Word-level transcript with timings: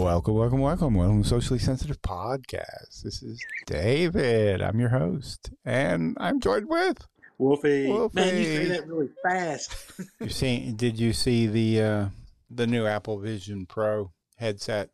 Welcome, 0.00 0.34
welcome, 0.34 0.60
welcome, 0.60 0.94
welcome 0.94 1.22
to 1.22 1.28
Socially 1.28 1.58
Sensitive 1.58 2.00
Podcast. 2.00 3.02
This 3.02 3.22
is 3.22 3.38
David. 3.66 4.62
I'm 4.62 4.80
your 4.80 4.88
host, 4.88 5.50
and 5.64 6.16
I'm 6.18 6.40
joined 6.40 6.68
with 6.68 7.06
Wolfie. 7.38 7.86
Wolfie. 7.88 8.14
Man, 8.14 8.36
you 8.38 8.44
say 8.44 8.64
that 8.68 8.86
really 8.88 9.10
fast. 9.22 9.74
you. 10.20 10.30
See, 10.30 10.72
did 10.72 10.98
you 10.98 11.12
see 11.12 11.46
the 11.46 11.82
uh, 11.82 12.06
the 12.50 12.66
new 12.66 12.86
Apple 12.86 13.18
Vision 13.18 13.66
Pro 13.66 14.10
headset? 14.36 14.88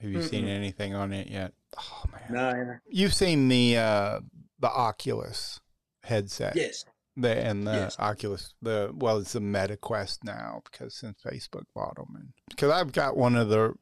Have 0.00 0.10
you 0.10 0.22
seen 0.22 0.46
Mm-mm. 0.46 0.56
anything 0.56 0.94
on 0.94 1.12
it 1.12 1.26
yet? 1.28 1.52
Oh 1.78 2.04
man, 2.10 2.22
no, 2.30 2.74
you've 2.88 3.14
seen 3.14 3.48
the 3.48 3.76
uh, 3.76 4.20
the 4.60 4.68
Oculus 4.70 5.60
headset. 6.04 6.56
yes. 6.56 6.84
The, 7.18 7.34
and 7.34 7.66
the 7.66 7.72
Yes. 7.72 7.96
Oculus, 7.98 8.52
the 8.60 8.92
well, 8.94 9.16
it's 9.18 9.32
the 9.32 9.40
Meta 9.40 9.76
Quest 9.78 10.22
now 10.24 10.60
because 10.70 10.94
since 10.94 11.18
Facebook 11.24 11.64
bought 11.74 11.96
them, 11.96 12.32
because 12.50 12.70
I've 12.70 12.92
got 12.92 13.16
one 13.16 13.36
of 13.36 13.48
the 13.48 13.72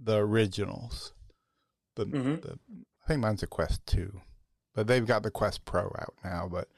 the 0.00 0.16
originals, 0.18 1.12
the, 1.96 2.06
Mhm. 2.06 2.42
the 2.42 2.58
I 3.04 3.08
think 3.08 3.20
mine's 3.20 3.42
a 3.42 3.46
Quest 3.46 3.86
two, 3.86 4.20
but 4.74 4.86
they've 4.86 5.06
got 5.06 5.22
the 5.22 5.30
Quest 5.30 5.64
Pro 5.64 5.86
out 5.98 6.14
now. 6.22 6.48
But 6.48 6.68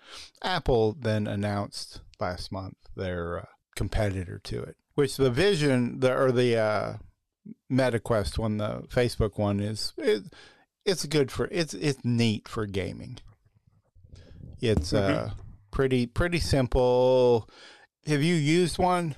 Apple 0.42 0.92
then 0.98 1.26
announced 1.26 2.00
last 2.20 2.50
month 2.52 2.76
their 2.96 3.40
uh, 3.40 3.46
competitor 3.76 4.38
to 4.44 4.62
it, 4.62 4.76
which 4.94 5.16
the 5.16 5.30
Vision, 5.30 6.00
the 6.00 6.16
or 6.16 6.30
the 6.32 6.56
uh, 6.56 6.96
Meta 7.68 7.98
Quest 8.00 8.38
one, 8.38 8.58
the 8.58 8.82
Facebook 8.88 9.38
one 9.38 9.58
is 9.60 9.92
it, 9.96 10.24
it's 10.84 11.04
good 11.06 11.30
for 11.32 11.48
it's 11.50 11.74
it's 11.74 12.04
neat 12.04 12.46
for 12.48 12.64
gaming. 12.66 13.18
It's 14.60 14.92
uh 14.92 15.32
pretty 15.70 16.06
pretty 16.06 16.38
simple. 16.38 17.48
Have 18.06 18.22
you 18.22 18.34
used 18.34 18.78
one? 18.78 19.16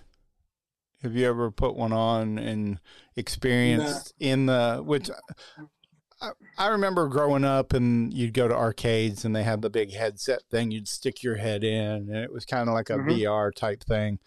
Have 1.03 1.17
you 1.17 1.27
ever 1.29 1.51
put 1.51 1.75
one 1.77 1.93
on 1.93 2.39
and 2.39 2.79
experienced 3.17 4.15
in 4.21 4.47
the 4.47 4.81
which 4.85 5.11
I, 6.21 6.31
I 6.57 6.69
remember 6.69 7.09
growing 7.09 7.45
up 7.45 7.73
and 7.73 8.13
you'd 8.15 8.35
go 8.35 8.47
to 8.47 8.55
arcades 8.55 9.25
and 9.25 9.35
they 9.35 9.43
had 9.43 9.63
the 9.63 9.71
big 9.71 9.93
headset 9.93 10.43
thing 10.51 10.71
you'd 10.71 10.87
stick 10.89 11.23
your 11.23 11.37
head 11.37 11.65
in 11.65 12.09
and 12.09 12.17
it 12.17 12.33
was 12.33 12.45
kind 12.45 12.69
of 12.69 12.75
like 12.75 12.91
a 12.91 12.95
Mhm. 12.99 13.09
VR 13.21 13.51
type 13.53 13.83
thing. 13.83 14.21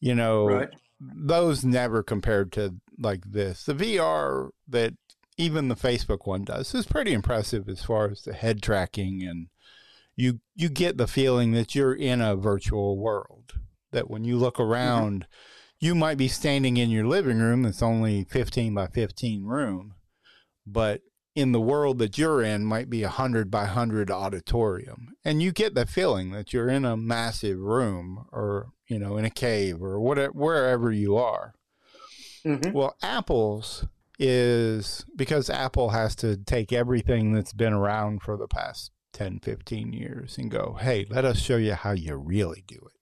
You 0.00 0.14
know, 0.14 0.46
Right. 0.48 0.70
those 1.00 1.64
never 1.64 2.02
compared 2.02 2.50
to 2.52 2.74
like 2.98 3.30
this. 3.30 3.64
The 3.64 3.74
VR 3.74 4.50
that 4.68 4.94
even 5.36 5.68
the 5.68 5.76
Facebook 5.76 6.26
one 6.26 6.44
does 6.44 6.74
is 6.74 6.86
pretty 6.86 7.12
impressive 7.12 7.68
as 7.68 7.82
far 7.82 8.10
as 8.10 8.22
the 8.22 8.32
head 8.32 8.62
tracking 8.62 9.22
and 9.22 9.48
you 10.16 10.40
you 10.54 10.68
get 10.70 10.96
the 10.96 11.06
feeling 11.06 11.52
that 11.52 11.74
you're 11.74 11.94
in 11.94 12.20
a 12.20 12.34
virtual 12.34 12.98
world. 12.98 13.52
That 13.92 14.10
when 14.10 14.24
you 14.24 14.36
look 14.38 14.58
around, 14.58 15.26
you 15.78 15.94
might 15.94 16.18
be 16.18 16.28
standing 16.28 16.76
in 16.76 16.90
your 16.90 17.06
living 17.06 17.38
room 17.38 17.62
that's 17.62 17.82
only 17.82 18.24
15 18.24 18.74
by 18.74 18.86
15 18.86 19.44
room, 19.44 19.94
but 20.66 21.02
in 21.34 21.52
the 21.52 21.60
world 21.60 21.98
that 21.98 22.16
you're 22.16 22.42
in 22.42 22.64
might 22.64 22.88
be 22.88 23.02
a 23.02 23.08
100 23.08 23.50
by 23.50 23.64
100 23.64 24.10
auditorium. 24.10 25.14
And 25.22 25.42
you 25.42 25.52
get 25.52 25.74
the 25.74 25.84
feeling 25.84 26.30
that 26.30 26.52
you're 26.52 26.70
in 26.70 26.86
a 26.86 26.96
massive 26.96 27.58
room 27.58 28.26
or, 28.32 28.68
you 28.88 28.98
know, 28.98 29.18
in 29.18 29.26
a 29.26 29.30
cave 29.30 29.82
or 29.82 30.00
whatever, 30.00 30.32
wherever 30.32 30.90
you 30.90 31.16
are. 31.16 31.52
Mhm. 32.44 32.72
Well, 32.72 32.96
Apple's 33.02 33.84
is 34.18 35.04
because 35.14 35.50
Apple 35.50 35.90
has 35.90 36.16
to 36.16 36.38
take 36.38 36.72
everything 36.72 37.32
that's 37.32 37.52
been 37.52 37.74
around 37.74 38.22
for 38.22 38.38
the 38.38 38.48
past 38.48 38.92
10, 39.12 39.40
15 39.40 39.92
years 39.92 40.38
and 40.38 40.50
go, 40.50 40.78
hey, 40.80 41.06
let 41.10 41.26
us 41.26 41.38
show 41.38 41.58
you 41.58 41.74
how 41.74 41.92
you 41.92 42.16
really 42.16 42.64
do 42.66 42.76
it. 42.76 42.95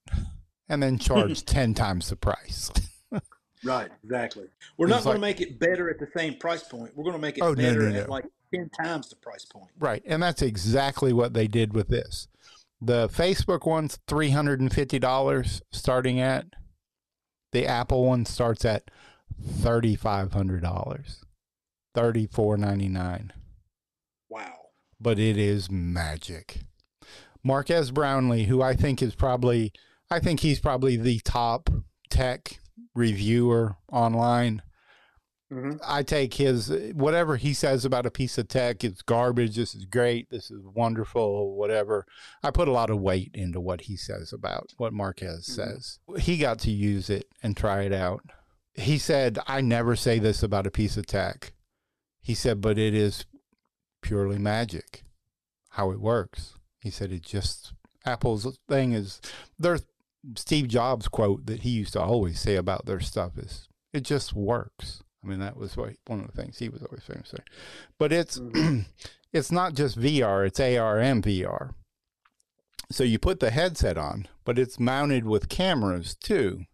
And 0.69 0.83
then 0.83 0.99
charge 0.99 1.45
10 1.47 1.75
times 1.75 2.09
the 2.11 2.17
price. 2.17 2.71
Right. 3.67 3.91
Exactly. 4.03 4.45
We're 4.77 4.89
It's 4.89 4.91
not 4.97 5.05
going 5.05 5.23
like- 5.23 5.37
to 5.39 5.43
make 5.45 5.51
it 5.53 5.59
better 5.59 5.89
at 5.89 5.99
the 5.99 6.09
same 6.15 6.35
price 6.35 6.63
point. 6.65 6.95
We're 6.95 7.05
going 7.05 7.17
to 7.17 7.23
make 7.23 7.39
it 7.39 7.43
Oh, 7.43 7.55
no, 7.55 7.63
better 7.63 7.89
no, 7.89 7.99
at 7.99 8.11
like 8.11 8.27
10 8.55 8.69
times 8.79 9.09
the 9.09 9.17
price 9.17 9.47
point. 9.47 9.71
right. 9.79 10.03
And 10.05 10.23
that's 10.23 10.43
exactly 10.43 11.15
what 11.15 11.33
they 11.33 11.49
did 11.49 11.73
with 11.73 11.89
this. 11.89 12.29
The 12.83 13.09
Facebook 13.09 13.65
one's 13.67 13.99
$350 14.07 15.63
starting 15.73 16.21
at, 16.21 16.45
the 17.53 17.67
Apple 17.67 18.05
one 18.05 18.27
starts 18.27 18.67
at 18.67 18.91
$3,500, 19.43 21.25
$34.99. 21.97 23.31
Wow. 24.29 24.53
but 25.01 25.19
it 25.19 25.39
is 25.39 25.71
magic. 25.71 26.59
Marques 27.43 27.91
Brownlee, 27.91 28.45
who 28.45 28.61
I 28.61 28.75
think 28.75 29.01
is 29.03 29.15
probably, 29.15 29.73
I 30.15 30.21
think 30.21 30.39
he's 30.39 30.61
probably 30.61 30.97
the 30.97 31.19
top 31.25 31.69
tech 32.09 32.61
reviewer 32.95 33.75
online. 33.91 34.63
Mhm. 35.53 35.81
I 35.83 36.05
take 36.05 36.35
his 36.35 36.71
whatever 36.95 37.37
he 37.37 37.53
says 37.53 37.85
about 37.85 38.07
a 38.07 38.13
piece 38.13 38.39
of 38.39 38.47
tech, 38.47 38.85
it's 38.85 39.03
garbage. 39.03 39.57
This 39.57 39.75
is 39.75 39.87
great. 39.87 40.31
This 40.31 40.53
is 40.53 40.63
wonderful. 40.65 41.57
Whatever. 41.57 42.07
I 42.45 42.53
put 42.53 42.69
a 42.69 42.73
lot 42.73 42.91
of 42.91 43.01
weight 43.01 43.33
into 43.35 43.59
what 43.59 43.83
he 43.83 43.97
says 43.97 44.33
about 44.33 44.73
what 44.77 44.93
Marques 44.93 45.49
Mhm. 45.49 45.55
says. 45.57 45.99
He 46.21 46.39
got 46.39 46.61
to 46.61 46.71
use 46.71 47.11
it 47.11 47.27
and 47.43 47.57
try 47.57 47.83
it 47.83 47.93
out. 47.93 48.23
He 48.75 48.99
said, 48.99 49.41
"I 49.49 49.63
never 49.63 49.97
say 49.97 50.21
this 50.21 50.45
about 50.45 50.67
a 50.67 50.71
piece 50.71 50.97
of 50.97 51.07
tech." 51.07 51.55
He 52.21 52.35
said, 52.37 52.61
"But 52.61 52.79
it 52.79 52.95
is 52.95 53.25
purely 54.01 54.39
magic 54.39 55.05
how 55.71 55.91
it 55.91 56.01
works." 56.01 56.55
He 56.79 56.91
said, 56.91 57.11
"It 57.11 57.23
just 57.23 57.73
Apple's 58.07 58.59
thing 58.69 58.93
is 58.93 59.21
their 59.59 59.79
Steve 60.37 60.69
Jobs 60.69 61.09
quote 61.09 61.47
that 61.47 61.61
he 61.61 61.71
used 61.71 61.93
to 61.95 62.01
always 62.01 62.41
say 62.41 62.57
about 62.57 62.87
their 62.87 63.01
stuff 63.01 63.37
is 63.39 63.69
it 63.93 64.03
just 64.03 64.33
works." 64.35 65.03
I 65.23 65.27
mean, 65.27 65.41
that 65.41 65.57
was 65.57 65.77
what, 65.77 65.95
one 66.07 66.21
of 66.21 66.27
the 66.27 66.33
things 66.43 66.59
he 66.59 66.69
was 66.69 66.83
always 66.83 67.03
famous 67.03 67.31
for. 67.31 67.45
But 67.99 68.13
it's 68.13 68.41
it's 69.33 69.51
not 69.53 69.75
just 69.75 69.99
VR; 69.99 70.47
it's 70.47 70.61
AR 70.61 70.99
and 70.99 71.23
VR. 71.23 71.75
So 72.91 73.03
you 73.05 73.19
put 73.19 73.41
the 73.41 73.51
headset 73.51 73.97
on, 73.97 74.29
but 74.45 74.59
it's 74.59 74.79
mounted 74.79 75.25
with 75.27 75.49
cameras 75.49 76.15
too. 76.15 76.65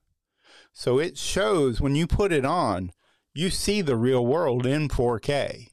So 0.73 0.99
it 0.99 1.17
shows 1.17 1.81
when 1.81 1.95
you 1.95 2.07
put 2.07 2.33
it 2.33 2.45
on, 2.45 2.93
you 3.35 3.51
see 3.51 3.81
the 3.81 3.97
real 3.97 4.25
world 4.27 4.67
in 4.67 4.89
4K. 4.89 5.69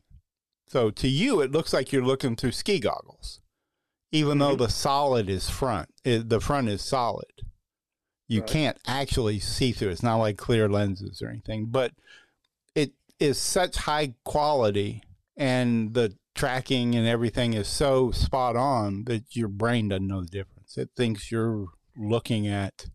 So 0.68 0.92
to 0.92 1.08
you, 1.08 1.42
it 1.42 1.52
looks 1.52 1.74
like 1.74 1.92
you're 1.92 2.06
looking 2.06 2.36
through 2.36 2.52
ski 2.52 2.80
goggles, 2.80 3.40
even 4.12 4.38
though 4.38 4.56
Mhm. 4.56 4.60
the 4.60 4.70
solid 4.70 5.30
is 5.30 5.50
front. 5.50 5.90
It, 6.04 6.30
the 6.30 6.40
front 6.40 6.70
is 6.70 6.84
solid. 6.84 7.32
You 8.28 8.42
Right. 8.42 8.50
can't 8.50 8.78
actually 8.86 9.40
see 9.40 9.72
through. 9.72 9.90
It's 9.90 10.04
not 10.04 10.18
like 10.18 10.38
clear 10.38 10.68
lenses 10.68 11.22
or 11.22 11.30
anything, 11.30 11.68
but 11.68 11.94
it 12.76 12.94
is 13.20 13.38
such 13.38 13.78
high 13.78 14.14
quality, 14.24 15.02
and 15.38 15.94
the 15.94 16.18
tracking 16.36 16.94
and 16.94 17.08
everything 17.08 17.54
is 17.54 17.68
so 17.68 18.12
spot 18.12 18.56
on 18.56 19.06
that 19.06 19.36
your 19.36 19.48
brain 19.48 19.88
doesn't 19.90 20.08
know 20.08 20.22
the 20.22 20.28
difference. 20.28 20.78
It 20.78 20.90
thinks 20.96 21.32
you're 21.32 21.68
looking 21.96 22.48
at 22.48 22.88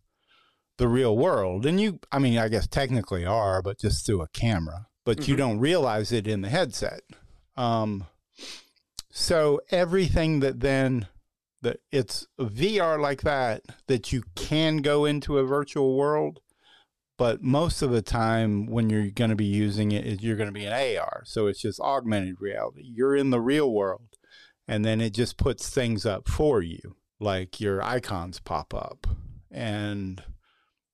the 0.77 0.87
real 0.87 1.17
world, 1.17 1.65
and 1.65 1.79
you, 1.81 1.99
I 2.11 2.19
mean, 2.19 2.37
I 2.37 2.47
guess 2.47 2.67
technically 2.67 3.25
are, 3.25 3.61
but 3.61 3.79
just 3.79 4.05
through 4.05 4.21
a 4.21 4.27
camera. 4.29 4.87
But 5.05 5.27
you 5.27 5.35
Mhm. 5.35 5.37
don't 5.39 5.59
realize 5.59 6.11
it 6.13 6.27
in 6.27 6.41
the 6.41 6.49
headset. 6.49 7.01
Um, 7.57 8.07
so 9.11 9.59
everything 9.69 10.39
that 10.39 10.61
then 10.61 11.07
that 11.63 11.79
it's 11.91 12.27
VR 12.39 12.99
like 12.99 13.21
that 13.21 13.63
that 13.87 14.13
you 14.13 14.23
can 14.35 14.77
go 14.77 15.05
into 15.05 15.37
a 15.37 15.45
virtual 15.45 15.97
world, 15.97 16.39
but 17.17 17.41
most 17.41 17.81
of 17.81 17.91
the 17.91 18.01
time 18.01 18.65
when 18.65 18.89
you're 18.89 19.09
going 19.09 19.29
to 19.29 19.35
be 19.35 19.45
using 19.45 19.91
it, 19.91 20.21
you're 20.21 20.35
going 20.35 20.49
to 20.49 20.53
be 20.53 20.65
in 20.65 20.97
AR. 20.97 21.23
So 21.25 21.47
it's 21.47 21.61
just 21.61 21.79
augmented 21.79 22.35
reality. 22.39 22.83
You're 22.83 23.15
in 23.15 23.31
the 23.31 23.41
real 23.41 23.71
world, 23.71 24.17
and 24.67 24.85
then 24.85 25.01
it 25.01 25.13
just 25.13 25.37
puts 25.37 25.69
things 25.69 26.05
up 26.05 26.27
for 26.27 26.61
you, 26.61 26.95
like 27.19 27.59
your 27.59 27.81
icons 27.81 28.39
pop 28.39 28.73
up, 28.73 29.07
and 29.49 30.21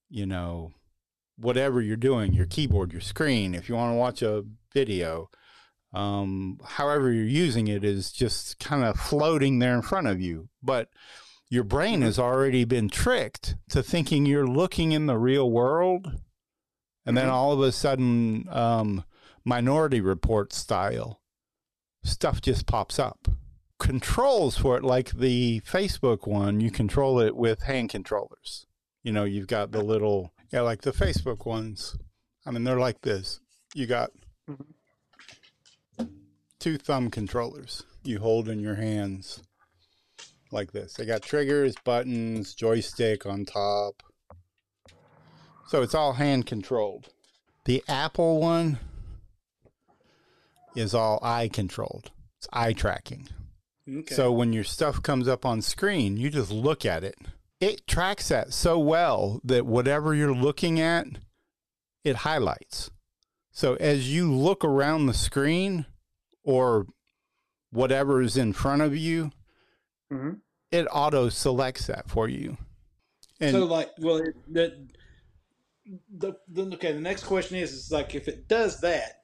you 0.09 0.25
know 0.25 0.71
whatever 1.37 1.81
you're 1.81 1.95
doing, 1.97 2.33
your 2.33 2.45
keyboard, 2.45 2.91
your 2.91 3.01
screen. 3.01 3.55
If 3.55 3.69
you 3.69 3.75
want 3.75 3.93
to 3.93 3.97
watch 3.97 4.21
a 4.21 4.43
video, 4.73 5.29
um, 5.93 6.59
however 6.63 7.11
you're 7.11 7.23
using 7.25 7.67
it 7.67 7.83
is 7.83 8.11
just 8.11 8.59
kind 8.59 8.83
of 8.83 8.99
floating 8.99 9.59
there 9.59 9.75
in 9.75 9.81
front 9.81 10.07
of 10.07 10.21
you. 10.21 10.49
But 10.61 10.89
your 11.49 11.63
brain 11.63 12.01
has 12.03 12.19
already 12.19 12.63
been 12.63 12.89
tricked 12.89 13.55
to 13.69 13.81
thinking 13.81 14.25
you're 14.25 14.47
looking 14.47 14.91
in 14.91 15.07
the 15.07 15.17
real 15.17 15.49
world. 15.49 16.19
And 17.05 17.17
then 17.17 17.27
Mhm. 17.27 17.31
all 17.33 17.51
of 17.53 17.61
a 17.61 17.71
sudden, 17.71 18.47
um, 18.49 19.03
minority 19.43 19.99
report 19.99 20.53
style 20.53 21.21
stuff 22.03 22.39
just 22.39 22.67
pops 22.67 22.99
up. 22.99 23.27
Controls 23.79 24.57
for 24.57 24.77
it, 24.77 24.83
like 24.83 25.11
the 25.11 25.61
Facebook 25.61 26.27
one, 26.27 26.59
you 26.59 26.69
control 26.69 27.19
it 27.19 27.35
with 27.35 27.63
hand 27.63 27.89
controllers. 27.89 28.67
You 29.01 29.11
know, 29.13 29.23
you've 29.23 29.47
got 29.47 29.71
the 29.71 29.81
little, 29.83 30.33
yeah, 30.51 30.61
like 30.61 30.81
the 30.81 30.91
Facebook 30.91 31.45
ones. 31.45 31.97
I 32.45 32.51
mean, 32.51 32.63
they're 32.63 32.79
like 32.79 33.01
this. 33.01 33.39
You 33.73 33.87
got 33.87 34.11
Mhm. 34.47 34.73
Two 36.59 36.77
thumb 36.77 37.09
controllers 37.09 37.83
you 38.03 38.19
hold 38.19 38.49
in 38.49 38.59
your 38.59 38.75
hands 38.75 39.41
like 40.51 40.71
this. 40.71 40.93
They 40.93 41.05
got 41.05 41.21
triggers, 41.21 41.75
buttons, 41.83 42.53
joystick 42.53 43.25
on 43.25 43.45
top. 43.45 44.01
So 45.67 45.81
it's 45.81 45.93
all 45.93 46.13
hand 46.13 46.45
controlled. 46.45 47.09
The 47.65 47.83
Apple 47.87 48.39
one, 48.39 48.79
is 50.75 50.93
all 50.93 51.19
eye 51.21 51.49
controlled. 51.51 52.11
It's 52.37 52.47
eye 52.53 52.73
tracking. 52.73 53.27
Okay. 53.87 54.13
So 54.13 54.31
when 54.31 54.53
your 54.53 54.63
stuff 54.63 55.01
comes 55.01 55.27
up 55.27 55.45
on 55.45 55.61
screen, 55.61 56.17
you 56.17 56.29
just 56.29 56.51
look 56.51 56.85
at 56.85 57.03
it. 57.03 57.15
It 57.59 57.87
tracks 57.87 58.29
that 58.29 58.53
so 58.53 58.79
well 58.79 59.41
that 59.43 59.65
whatever 59.65 60.13
you're 60.13 60.33
looking 60.33 60.79
at, 60.79 61.07
it 62.03 62.17
highlights. 62.17 62.91
So 63.51 63.75
as 63.75 64.13
you 64.13 64.31
look 64.31 64.63
around 64.63 65.07
the 65.07 65.13
screen 65.13 65.85
or 66.49 66.87
whatever 67.69 68.23
is 68.23 68.35
in 68.35 68.51
front 68.53 68.81
of 68.81 68.97
you, 68.97 69.29
hmm 70.11 70.31
it 70.71 70.87
auto 70.91 71.29
selects 71.29 71.87
that 71.87 72.07
for 72.09 72.27
you. 72.27 72.57
And 73.39 73.51
so 73.51 73.65
like, 73.65 73.89
well, 73.99 74.21
that 74.49 74.87
the, 76.15 76.35
the 76.47 76.63
okay. 76.75 76.91
The 76.91 76.99
next 76.99 77.23
question 77.23 77.57
is, 77.57 77.71
is 77.73 77.91
like, 77.91 78.13
if 78.13 78.27
it 78.27 78.47
does 78.47 78.79
that, 78.81 79.21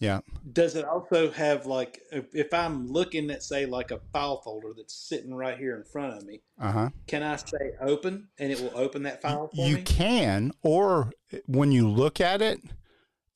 yeah, 0.00 0.20
does 0.52 0.74
it 0.76 0.84
also 0.84 1.30
have 1.32 1.64
like, 1.66 2.00
if, 2.12 2.34
if 2.34 2.52
I'm 2.54 2.86
looking 2.90 3.30
at 3.30 3.42
say 3.42 3.66
like 3.66 3.90
a 3.90 4.00
file 4.12 4.40
folder 4.42 4.72
that's 4.76 4.94
sitting 4.94 5.34
right 5.34 5.58
here 5.58 5.76
in 5.76 5.84
front 5.84 6.16
of 6.16 6.26
me, 6.26 6.42
uh 6.60 6.72
huh. 6.72 6.90
can 7.06 7.22
I 7.22 7.36
say 7.36 7.72
open 7.80 8.28
and 8.38 8.52
it 8.52 8.60
will 8.60 8.72
open 8.74 9.02
that 9.04 9.22
file 9.22 9.48
for 9.48 9.66
You 9.66 9.76
me? 9.76 9.82
can, 9.82 10.52
or 10.62 11.12
when 11.46 11.72
you 11.72 11.88
look 11.88 12.20
at 12.20 12.40
it, 12.42 12.60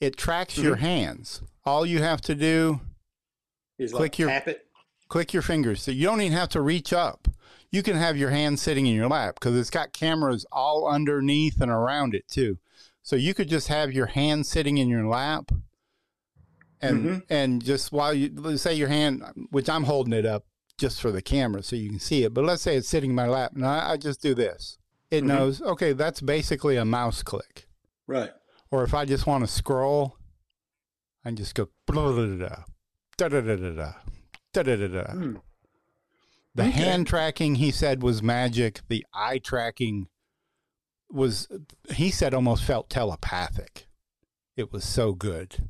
it 0.00 0.16
tracks 0.16 0.56
your 0.58 0.76
Mhm. 0.76 0.80
hands. 0.80 1.42
All 1.64 1.84
you 1.84 2.00
have 2.02 2.20
to 2.22 2.34
do 2.34 2.80
Is 3.80 3.90
click 3.92 4.00
like 4.00 4.18
your- 4.18 4.28
tap 4.28 4.46
it. 4.48 4.66
click 5.08 5.32
your 5.32 5.42
fingers. 5.42 5.82
So 5.82 5.90
you 5.90 6.04
don't 6.04 6.20
even 6.20 6.36
have 6.36 6.50
to 6.50 6.60
reach 6.60 6.92
up. 6.92 7.26
You 7.72 7.82
can 7.82 7.96
have 7.96 8.16
your 8.16 8.30
hand 8.30 8.58
sitting 8.60 8.86
in 8.86 8.94
your 8.94 9.08
lap 9.08 9.36
because 9.36 9.56
it's 9.58 9.70
got 9.70 9.92
cameras 9.92 10.44
all 10.52 10.86
underneath 10.88 11.60
and 11.60 11.70
around 11.70 12.14
it 12.14 12.28
too. 12.28 12.58
So 13.02 13.16
you 13.16 13.32
could 13.34 13.48
just 13.48 13.68
have 13.68 13.92
your 13.92 14.06
hand 14.06 14.46
sitting 14.46 14.78
in 14.78 14.88
your 14.88 15.06
lap, 15.06 15.50
and 16.80 17.04
Mhm. 17.04 17.22
and 17.30 17.64
just 17.64 17.92
while 17.92 18.12
you 18.14 18.30
let's 18.34 18.62
say 18.62 18.74
your 18.74 18.88
hand, 18.88 19.22
which 19.50 19.68
I'm 19.68 19.84
holding 19.84 20.12
it 20.12 20.26
up 20.26 20.44
just 20.78 21.00
for 21.00 21.10
the 21.12 21.22
camera 21.22 21.62
so 21.62 21.76
you 21.76 21.90
can 21.90 21.98
see 22.00 22.24
it, 22.24 22.32
but 22.34 22.44
let's 22.44 22.62
say 22.62 22.76
it's 22.76 22.88
sitting 22.88 23.10
in 23.10 23.16
my 23.16 23.26
lap, 23.28 23.52
and 23.54 23.66
I, 23.66 23.92
I 23.92 23.96
just 23.96 24.22
do 24.22 24.34
this. 24.34 24.78
It 25.10 25.24
Mhm. 25.24 25.28
knows 25.28 25.62
okay, 25.62 25.92
that's 25.92 26.20
basically 26.20 26.76
a 26.76 26.84
mouse 26.84 27.22
click. 27.22 27.68
Right. 28.06 28.32
Or 28.70 28.82
if 28.84 28.94
I 28.94 29.04
just 29.04 29.26
want 29.26 29.44
to 29.44 29.48
scroll, 29.52 30.16
I 31.24 31.30
just 31.32 31.54
go 31.54 31.68
da 31.86 32.36
da 32.36 32.64
da 33.28 33.40
da 33.40 33.40
da 33.40 33.56
da 33.56 33.70
da 33.72 33.92
da 34.52 34.62
da 34.62 34.76
da 34.76 34.88
da. 34.88 35.12
Hmm. 35.12 35.36
The 36.54 36.62
Okay. 36.64 36.72
hand 36.72 37.06
tracking 37.06 37.56
he 37.56 37.70
said 37.70 38.02
was 38.02 38.22
magic. 38.22 38.80
The 38.88 39.06
eye 39.14 39.38
tracking 39.38 40.08
was 41.10 41.48
he 41.92 42.10
said 42.10 42.34
almost 42.34 42.64
felt 42.64 42.90
telepathic. 42.90 43.86
It 44.56 44.72
was 44.72 44.84
so 44.84 45.12
good. 45.12 45.68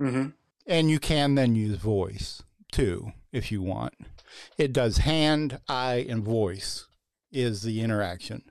Mm-hmm. 0.00 0.28
And 0.66 0.90
you 0.90 0.98
can 0.98 1.34
then 1.34 1.54
use 1.54 1.76
voice 1.76 2.42
too 2.70 3.12
if 3.32 3.50
you 3.50 3.62
want. 3.62 3.94
It 4.58 4.72
does 4.72 4.98
hand, 4.98 5.60
eye, 5.68 6.06
and 6.08 6.22
voice 6.22 6.86
is 7.32 7.62
the 7.62 7.80
interaction. 7.80 8.42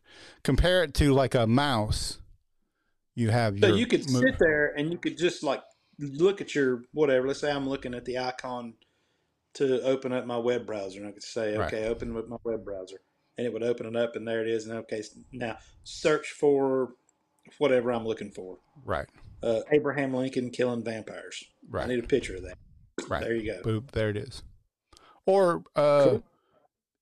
Compare 0.44 0.84
it 0.84 0.94
to 0.96 1.14
like 1.14 1.36
a 1.36 1.48
mouse. 1.48 2.20
You 3.16 3.30
have 3.30 3.60
So 3.60 3.76
you 3.76 3.86
could 3.88 4.10
mo- 4.10 4.20
sit 4.22 4.36
there 4.40 4.74
and 4.78 4.92
you 4.92 4.98
could 4.98 5.18
just 5.18 5.44
like 5.44 5.62
look 6.00 6.42
at 6.42 6.56
your 6.56 6.84
whatever. 6.94 7.28
Let's 7.28 7.40
say 7.42 7.52
I'm 7.52 7.68
looking 7.70 7.94
at 7.94 8.06
the 8.06 8.18
icon 8.20 8.74
to 9.56 9.82
open 9.84 10.14
up 10.14 10.26
my 10.26 10.38
web 10.38 10.66
browser, 10.66 11.00
and 11.00 11.08
I 11.10 11.12
could 11.12 11.24
say, 11.24 11.56
Right. 11.58 11.74
okay, 11.74 11.88
open 11.88 12.14
with 12.14 12.28
my 12.28 12.38
web 12.44 12.64
browser, 12.64 13.02
and 13.38 13.46
it 13.46 13.54
would 13.54 13.64
open 13.64 13.86
it 13.88 13.96
up, 13.96 14.16
and 14.16 14.28
there 14.28 14.42
it 14.42 14.48
is. 14.50 14.66
And 14.68 14.78
okay, 14.80 15.04
now 15.32 15.58
search 15.84 16.30
for 16.30 16.94
whatever 17.58 17.92
I'm 17.92 18.06
looking 18.06 18.32
for. 18.32 18.60
right, 18.86 19.08
Uh, 19.42 19.62
Abraham 19.72 20.14
Lincoln 20.14 20.50
killing 20.52 20.84
vampires. 20.84 21.44
Right. 21.70 21.86
I 21.86 21.88
need 21.88 22.04
a 22.04 22.08
picture 22.08 22.36
of 22.36 22.44
that. 22.44 22.58
right. 23.08 23.22
There 23.24 23.36
you 23.36 23.52
go. 23.52 23.62
Boop, 23.64 23.92
there 23.92 24.10
it 24.10 24.18
is. 24.18 24.44
Or 25.26 25.64
uh, 25.76 26.04
Cool. 26.06 26.24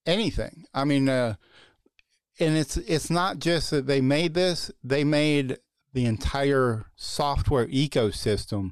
anything. 0.06 0.66
I 0.74 0.86
mean, 0.86 1.10
uh, 1.10 1.36
and 2.40 2.56
it's 2.56 2.78
it's 2.78 3.10
not 3.10 3.40
just 3.40 3.72
that 3.72 3.88
they 3.88 4.00
made 4.02 4.34
this; 4.36 4.72
they 4.84 5.04
made 5.04 5.58
the 5.94 6.06
entire 6.06 6.86
software 6.96 7.66
ecosystem 7.68 8.72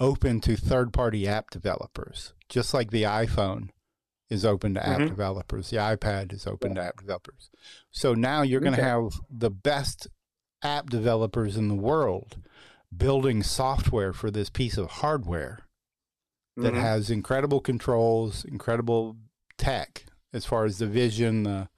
open 0.00 0.40
to 0.40 0.56
third-party 0.56 1.26
app 1.28 1.50
developers, 1.50 2.32
just 2.48 2.74
like 2.74 2.90
the 2.90 3.04
iPhone 3.04 3.68
is 4.28 4.44
open 4.44 4.74
to 4.74 4.86
app 4.86 5.00
Mhm. 5.00 5.08
developers. 5.08 5.70
The 5.70 5.76
iPad 5.76 6.32
is 6.32 6.46
open 6.46 6.74
to 6.74 6.82
app 6.82 6.98
developers. 6.98 7.50
So 7.90 8.14
now 8.14 8.42
you're 8.42 8.60
going 8.60 8.74
to 8.74 8.82
have 8.82 9.12
the 9.30 9.50
best 9.50 10.08
app 10.62 10.88
developers 10.90 11.56
in 11.56 11.68
the 11.68 11.74
world 11.74 12.38
building 12.96 13.42
software 13.42 14.12
for 14.12 14.30
this 14.30 14.48
piece 14.50 14.78
of 14.78 14.86
hardware 14.90 15.60
that 16.56 16.72
Mhm. 16.74 16.80
has 16.80 17.10
incredible 17.10 17.60
controls, 17.60 18.44
incredible 18.44 19.16
tech 19.58 20.06
as 20.32 20.44
far 20.46 20.64
as 20.64 20.78
the 20.78 20.86
vision. 20.86 21.42
The 21.42 21.68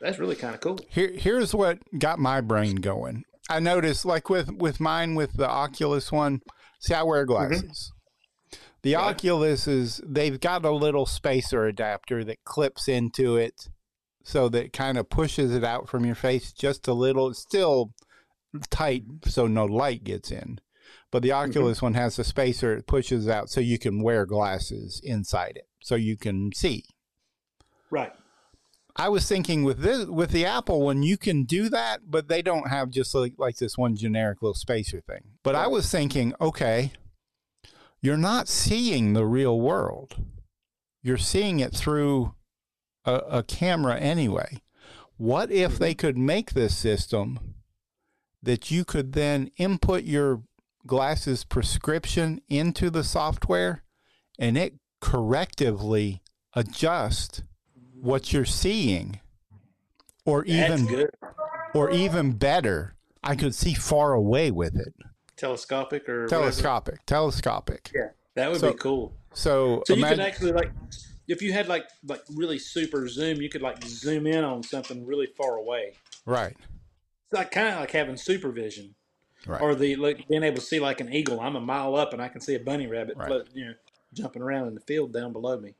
That's 0.00 0.18
really 0.18 0.36
kind 0.36 0.54
of 0.54 0.60
cool. 0.60 0.78
here, 0.88 1.12
here's 1.12 1.54
what 1.54 1.78
got 1.98 2.18
my 2.18 2.40
brain 2.40 2.76
going. 2.76 3.24
I 3.48 3.60
noticed, 3.60 4.04
like 4.04 4.28
with 4.28 4.50
with 4.52 4.80
mine, 4.80 5.14
with 5.14 5.34
the 5.34 5.48
Oculus 5.48 6.10
one. 6.12 6.42
See, 6.86 6.94
I 6.94 7.02
wear 7.02 7.26
mm-hmm. 7.26 7.32
glasses. 7.32 7.92
The 8.82 8.94
Right. 8.94 9.10
Oculus 9.10 9.66
is 9.66 10.00
they've 10.06 10.38
got 10.38 10.64
a 10.64 10.70
little 10.70 11.06
spacer 11.06 11.66
adapter 11.66 12.22
that 12.22 12.44
clips 12.44 12.86
into 12.86 13.36
it, 13.36 13.68
so 14.22 14.48
that 14.50 14.72
kind 14.72 14.96
of 14.96 15.10
pushes 15.10 15.52
it 15.52 15.64
out 15.64 15.88
from 15.88 16.04
your 16.06 16.14
face 16.14 16.52
just 16.52 16.86
a 16.86 16.92
little. 16.92 17.28
It's 17.30 17.40
still 17.40 17.92
tight, 18.70 19.02
so 19.24 19.48
no 19.48 19.64
light 19.64 20.04
gets 20.04 20.30
in. 20.30 20.60
But 21.10 21.24
the 21.24 21.30
mm-hmm. 21.30 21.50
Oculus 21.50 21.82
one 21.82 21.94
has 21.94 22.16
a 22.20 22.24
spacer 22.24 22.76
it 22.76 22.86
pushes 22.86 23.28
out, 23.28 23.50
so 23.50 23.60
you 23.60 23.80
can 23.80 24.00
wear 24.00 24.24
glasses 24.24 25.00
inside 25.02 25.56
it, 25.56 25.66
so 25.80 25.96
you 25.96 26.16
can 26.16 26.52
see. 26.54 26.84
Right. 27.90 28.12
I 28.98 29.10
was 29.10 29.28
thinking 29.28 29.62
with 29.62 29.80
this 29.80 30.06
with 30.06 30.30
the 30.30 30.46
Apple 30.46 30.82
one, 30.82 31.02
you 31.02 31.18
can 31.18 31.44
do 31.44 31.68
that, 31.68 32.10
but 32.10 32.28
they 32.28 32.40
don't 32.40 32.68
have 32.68 32.90
just 32.90 33.14
like, 33.14 33.34
like 33.36 33.56
this 33.56 33.76
one 33.76 33.94
generic 33.94 34.40
little 34.40 34.54
spacer 34.54 35.02
thing. 35.02 35.22
But 35.42 35.54
I 35.54 35.66
was 35.66 35.90
thinking, 35.90 36.32
okay, 36.40 36.92
you're 38.00 38.16
not 38.16 38.48
seeing 38.48 39.12
the 39.12 39.26
real 39.26 39.60
world. 39.60 40.16
You're 41.02 41.18
seeing 41.18 41.60
it 41.60 41.74
through 41.74 42.34
a, 43.04 43.14
a 43.14 43.42
camera 43.42 43.98
anyway. 43.98 44.62
What 45.18 45.50
if 45.50 45.72
mm-hmm. 45.72 45.82
they 45.82 45.94
could 45.94 46.16
make 46.16 46.52
this 46.52 46.76
system 46.76 47.54
that 48.42 48.70
you 48.70 48.84
could 48.84 49.12
then 49.12 49.50
input 49.56 50.04
your 50.04 50.42
glasses 50.86 51.44
prescription 51.44 52.40
into 52.48 52.90
the 52.90 53.04
software 53.04 53.82
and 54.38 54.56
it 54.56 54.74
correctively 55.02 56.20
adjust 56.54 57.42
what 58.06 58.32
you're 58.32 58.44
seeing 58.44 59.20
or 60.24 60.44
even 60.44 61.08
or 61.74 61.90
even 61.90 62.32
better 62.32 62.94
i 63.24 63.34
could 63.34 63.54
see 63.54 63.74
far 63.74 64.12
away 64.14 64.50
with 64.50 64.76
it 64.76 64.94
Telescopic 65.36 66.08
or 66.08 66.22
whatever. 66.22 66.42
telescopic 66.44 67.04
telescopic 67.06 67.90
Yeah, 67.94 68.08
that 68.36 68.50
would 68.50 68.60
So- 68.60 68.72
be 68.72 68.78
cool. 68.78 69.12
so, 69.34 69.82
So 69.86 69.92
you 69.94 69.98
imagine, 70.00 70.18
could 70.18 70.26
actually 70.26 70.52
like, 70.52 70.70
if 71.28 71.42
you 71.42 71.52
had 71.52 71.68
like 71.68 71.84
like 72.06 72.22
really 72.34 72.58
super 72.58 73.06
zoom, 73.08 73.42
you 73.42 73.50
could 73.50 73.60
like 73.60 73.82
zoom 73.84 74.26
in 74.26 74.44
on 74.44 74.62
something 74.62 75.04
really 75.04 75.26
far 75.36 75.56
away. 75.56 75.92
right 76.24 76.56
It's 77.24 77.32
like 77.34 77.50
kind 77.50 77.68
of 77.68 77.80
like 77.80 77.90
having 77.90 78.16
supervision, 78.16 78.94
right 79.46 79.60
or 79.60 79.74
the 79.74 79.96
like 79.96 80.26
being 80.28 80.42
able 80.42 80.56
to 80.56 80.62
see 80.62 80.80
like 80.80 81.00
an 81.00 81.12
eagle. 81.12 81.38
I'm 81.40 81.56
a 81.56 81.60
mile 81.60 81.96
up 81.96 82.12
and 82.14 82.22
I 82.22 82.28
can 82.28 82.40
see 82.40 82.54
a 82.54 82.60
bunny 82.60 82.86
rabbit, 82.86 83.16
Right. 83.18 83.26
float, 83.28 83.48
you 83.52 83.66
know, 83.66 83.74
jumping 84.14 84.40
around 84.40 84.68
in 84.68 84.74
the 84.74 84.80
field 84.80 85.12
down 85.12 85.32
below 85.34 85.58
me. 85.60 85.74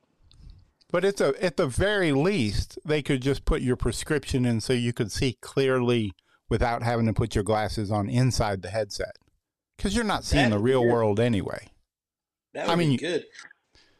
But 0.89 1.03
it's 1.05 1.21
a 1.21 1.33
at 1.43 1.57
the 1.57 1.67
very 1.67 2.11
least 2.11 2.79
they 2.85 3.01
could 3.01 3.21
just 3.21 3.45
put 3.45 3.61
your 3.61 3.75
prescription 3.75 4.45
in 4.45 4.61
so 4.61 4.73
you 4.73 4.93
could 4.93 5.11
see 5.11 5.37
clearly 5.41 6.11
without 6.49 6.83
having 6.83 7.05
to 7.05 7.13
put 7.13 7.35
your 7.35 7.43
glasses 7.43 7.91
on 7.91 8.09
inside 8.09 8.61
the 8.61 8.69
headset 8.69 9.15
because 9.75 9.95
you're 9.95 10.03
not 10.05 10.23
seeing 10.23 10.49
That 10.49 10.57
the 10.57 10.63
real 10.63 10.85
world 10.85 11.19
anyway 11.19 11.67
That 12.53 12.67
I 12.67 12.69
would 12.71 12.79
mean, 12.79 12.87
be 12.89 12.93
you- 12.93 12.99
good. 12.99 13.25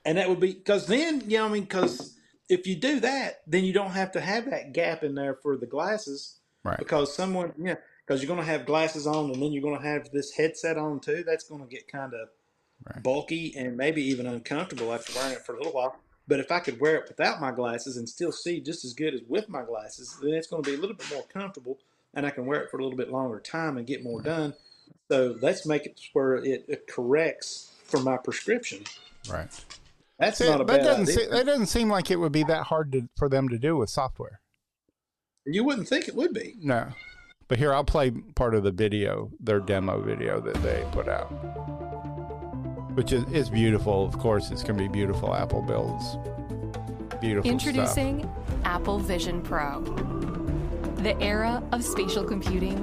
And 0.05 0.17
that 0.17 0.29
would 0.29 0.39
be 0.39 0.53
because 0.53 0.87
then 0.87 1.23
you 1.29 1.37
know 1.37 1.47
I 1.47 1.49
mean 1.49 1.63
because 1.63 2.15
if 2.49 2.65
you 2.65 2.77
do 2.77 3.01
that, 3.01 3.41
then 3.45 3.65
you 3.65 3.73
don't 3.73 3.91
have 3.91 4.13
to 4.13 4.21
have 4.21 4.49
that 4.51 4.71
gap 4.71 5.03
in 5.03 5.15
there 5.15 5.35
for 5.35 5.57
the 5.57 5.65
glasses 5.65 6.39
right 6.63 6.77
because 6.79 7.13
someone 7.13 7.51
yeah 7.57 7.75
because 8.05 8.21
you're 8.23 8.27
going 8.33 8.39
to 8.39 8.45
have 8.49 8.65
glasses 8.65 9.05
on 9.05 9.29
and 9.31 9.41
then 9.41 9.51
you're 9.51 9.61
going 9.61 9.77
to 9.77 9.85
have 9.85 10.09
this 10.11 10.31
headset 10.31 10.77
on 10.77 11.01
too. 11.01 11.25
That's 11.27 11.43
going 11.43 11.61
to 11.61 11.67
get 11.67 11.91
kind 11.91 12.13
of 12.13 12.29
Right. 12.85 13.01
bulky 13.03 13.53
and 13.57 13.75
maybe 13.75 14.03
even 14.03 14.27
uncomfortable 14.27 14.93
after 14.93 15.11
wearing 15.17 15.33
it 15.33 15.43
for 15.45 15.55
a 15.55 15.57
little 15.57 15.73
while. 15.73 15.99
But 16.27 16.39
if 16.39 16.51
I 16.51 16.59
could 16.59 16.79
wear 16.79 16.97
it 16.97 17.07
without 17.07 17.39
my 17.39 17.51
glasses 17.51 17.97
and 17.97 18.07
still 18.07 18.31
see 18.31 18.59
just 18.59 18.83
as 18.83 18.93
good 18.93 19.13
as 19.13 19.21
with 19.27 19.47
my 19.49 19.63
glasses, 19.63 20.17
then 20.21 20.33
it's 20.33 20.47
going 20.47 20.63
to 20.63 20.69
be 20.69 20.75
a 20.75 20.79
little 20.79 20.95
bit 20.95 21.09
more 21.13 21.23
comfortable, 21.23 21.77
and 22.13 22.25
I 22.25 22.31
can 22.31 22.45
wear 22.45 22.61
it 22.61 22.69
for 22.69 22.77
a 22.79 22.83
little 22.83 22.97
bit 22.97 23.11
longer 23.11 23.39
time 23.39 23.77
and 23.77 23.87
get 23.87 24.03
more 24.03 24.21
done. 24.21 24.53
So 25.09 25.37
let's 25.41 25.65
make 25.65 25.85
it 25.85 25.99
where 26.13 26.35
it, 26.35 26.65
it 26.67 26.87
corrects 26.87 27.71
for 27.85 28.01
my 28.01 28.17
prescription. 28.17 28.83
right 29.29 29.47
That's 30.19 30.39
See, 30.39 30.49
not 30.49 30.61
a 30.61 30.65
that 30.65 30.67
bad 30.67 30.83
doesn't 30.83 31.03
idea. 31.03 31.15
se- 31.15 31.29
that 31.31 31.45
doesn't 31.45 31.67
seem 31.67 31.89
like 31.89 32.11
it 32.11 32.17
would 32.17 32.33
be 32.33 32.43
that 32.43 32.63
hard 32.63 32.91
to, 32.91 33.07
for 33.15 33.29
them 33.29 33.47
to 33.49 33.57
do 33.57 33.77
with 33.77 33.89
software 33.89 34.41
you 35.47 35.63
wouldn't 35.63 35.87
think 35.87 36.07
it 36.07 36.15
would 36.15 36.33
be. 36.33 36.55
No. 36.59 36.89
But 37.47 37.57
here, 37.57 37.73
I'll 37.73 37.85
play 37.85 38.11
part 38.11 38.53
of 38.53 38.63
the 38.63 38.71
video, 38.71 39.31
their 39.39 39.59
demo 39.59 40.01
video 40.01 40.41
that 40.41 40.55
they 40.61 40.85
put 40.91 41.07
out. 41.07 41.31
Which 42.97 43.11
is, 43.11 43.23
is 43.31 43.47
beautiful. 43.47 44.07
Of 44.07 44.17
course, 44.17 44.49
it's 44.49 44.63
going 44.63 44.75
to 44.75 44.83
be 44.83 44.87
beautiful 44.87 45.35
Apple 45.35 45.61
builds. 45.61 46.17
Beautiful 47.21 47.51
Introducing 47.51 48.23
stuff. 48.23 48.33
Apple 48.65 48.97
Vision 48.97 49.39
Pro. 49.43 49.81
The 51.03 51.15
era 51.21 51.61
of 51.71 51.83
spatial 51.83 52.23
computing 52.23 52.79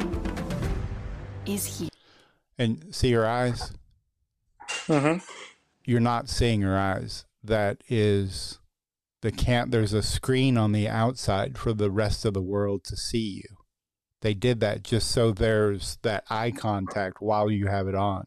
is 1.47 1.66
here. 1.66 1.88
And 2.56 2.94
see 2.94 3.09
your 3.09 3.26
eyes? 3.26 3.73
Mm-hmm. 4.87 5.18
You're 5.85 5.99
not 5.99 6.28
seeing 6.28 6.61
your 6.61 6.78
eyes. 6.78 7.25
That 7.42 7.83
is 7.88 8.61
the 9.21 9.33
can't 9.33 9.73
there's 9.73 9.92
a 9.92 10.02
screen 10.02 10.56
on 10.56 10.71
the 10.71 10.88
outside 10.88 11.59
for 11.59 11.73
the 11.73 11.90
rest 11.90 12.25
of 12.25 12.35
the 12.35 12.40
world 12.40 12.85
to 12.85 12.97
see 12.97 13.42
you. 13.42 13.56
They 14.21 14.33
did 14.33 14.61
that 14.61 14.85
just 14.85 15.11
so 15.11 15.33
there's 15.33 15.99
that 16.02 16.23
eye 16.30 16.52
contact 16.52 17.21
while 17.21 17.50
you 17.50 17.66
have 17.66 17.88
it 17.88 17.97
on. 17.97 18.26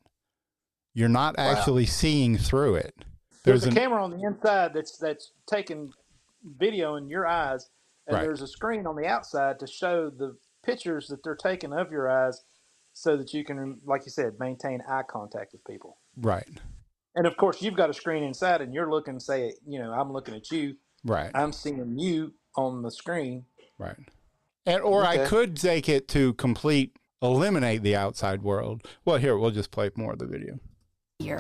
You're 0.98 1.10
not 1.10 1.38
Wow. 1.38 1.51
actually 1.51 1.86
seeing 1.86 2.39
through 2.39 2.74
it. 2.77 2.96
There's, 3.44 3.62
There's 3.62 3.66
a 3.66 3.68
an 3.68 3.75
camera 3.75 4.04
on 4.04 4.10
the 4.10 4.25
inside 4.25 4.74
that's 4.74 4.98
that's 4.98 5.32
taking 5.46 5.94
video 6.44 6.96
in 6.96 7.08
your 7.08 7.27
eyes, 7.27 7.70
and 8.08 8.16
Right. 8.16 8.24
there's 8.24 8.42
a 8.42 8.48
screen 8.48 8.88
on 8.88 8.96
the 8.96 9.06
outside 9.06 9.60
to 9.60 9.68
show 9.68 10.10
the 10.10 10.36
pictures 10.63 11.08
that 11.10 11.24
they're 11.24 11.36
taking 11.36 11.72
of 11.72 11.92
your 11.92 12.10
eyes, 12.10 12.44
so 12.94 13.16
that 13.16 13.32
you 13.32 13.46
can, 13.46 13.80
like 13.86 14.06
you 14.06 14.12
said, 14.12 14.39
maintain 14.39 14.82
eye 14.89 15.04
contact 15.04 15.54
with 15.54 15.63
people. 15.66 15.98
right. 16.20 16.50
And 17.16 17.27
of 17.27 17.38
course, 17.38 17.62
you've 17.62 17.75
got 17.75 17.92
a 17.92 17.94
screen 17.94 18.24
inside, 18.24 18.62
and 18.62 18.74
you're 18.74 18.89
looking. 18.89 19.20
Say, 19.20 19.54
you 19.68 19.77
know, 19.77 19.92
I'm 19.94 20.12
looking 20.12 20.34
at 20.34 20.50
you. 20.51 20.77
Right. 21.04 21.30
I'm 21.36 21.51
seeing 21.54 21.98
you 22.00 22.34
on 22.56 22.82
the 22.82 22.89
screen. 22.92 23.46
Right. 23.77 23.98
And 24.66 24.82
or 24.82 25.04
I 25.06 25.27
could 25.27 25.58
take 25.58 25.88
it 25.89 26.08
to 26.10 26.34
complete 26.34 26.96
eliminate 27.22 27.84
the 27.84 27.96
outside 27.96 28.42
world. 28.44 28.88
Well, 29.06 29.18
here 29.18 29.38
we'll 29.38 29.51
just 29.51 29.70
play 29.70 29.92
more 29.96 30.13
of 30.13 30.20
the 30.20 30.25
video. 30.27 30.60
Here. 31.20 31.40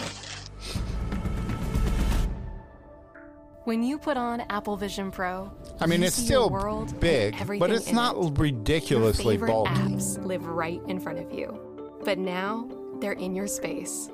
When 3.65 3.83
you 3.83 3.97
put 3.97 4.17
on 4.17 4.41
Apple 4.49 4.75
Vision 4.77 5.11
Pro, 5.11 5.51
I 5.79 5.87
mean, 5.87 6.01
it's 6.01 6.15
still 6.15 6.49
world 6.49 6.99
big, 6.99 7.35
but 7.59 7.69
it's 7.69 7.91
not 7.91 8.15
it. 8.17 8.39
Ridiculously 8.39 9.35
favorite 9.35 9.51
bulky. 9.51 9.71
apps 9.71 10.23
live 10.25 10.45
right 10.45 10.81
in 10.87 10.99
front 10.99 11.19
of 11.19 11.31
you, 11.31 11.59
but 12.03 12.17
now 12.17 12.69
they're 12.99 13.13
in 13.13 13.35
your 13.35 13.47
space. 13.47 14.09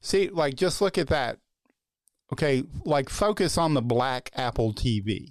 See, 0.00 0.28
like 0.28 0.54
just 0.54 0.80
look 0.80 0.98
at 0.98 1.08
that. 1.08 1.38
Okay, 2.32 2.64
like 2.84 3.08
focus 3.08 3.56
on 3.56 3.74
the 3.74 3.82
black 3.82 4.30
Apple 4.34 4.72
TV 4.72 5.28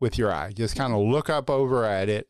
with 0.00 0.18
your 0.18 0.32
eye. 0.32 0.52
Just 0.52 0.74
kind 0.74 0.92
of 0.92 1.00
look 1.00 1.30
up 1.30 1.48
over 1.48 1.84
at 1.84 2.08
it 2.08 2.26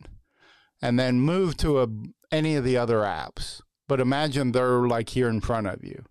and 0.83 0.99
then 0.99 1.21
move 1.21 1.57
to 1.59 1.81
a 1.81 1.89
any 2.31 2.57
of 2.57 2.65
the 2.65 2.77
other 2.77 2.99
apps. 2.99 3.63
But 3.89 4.01
imagine 4.01 4.53
they're 4.53 4.87
like 4.87 5.11
here 5.11 5.29
in 5.29 5.41
front 5.41 5.69
of 5.69 5.83
you. 5.85 6.05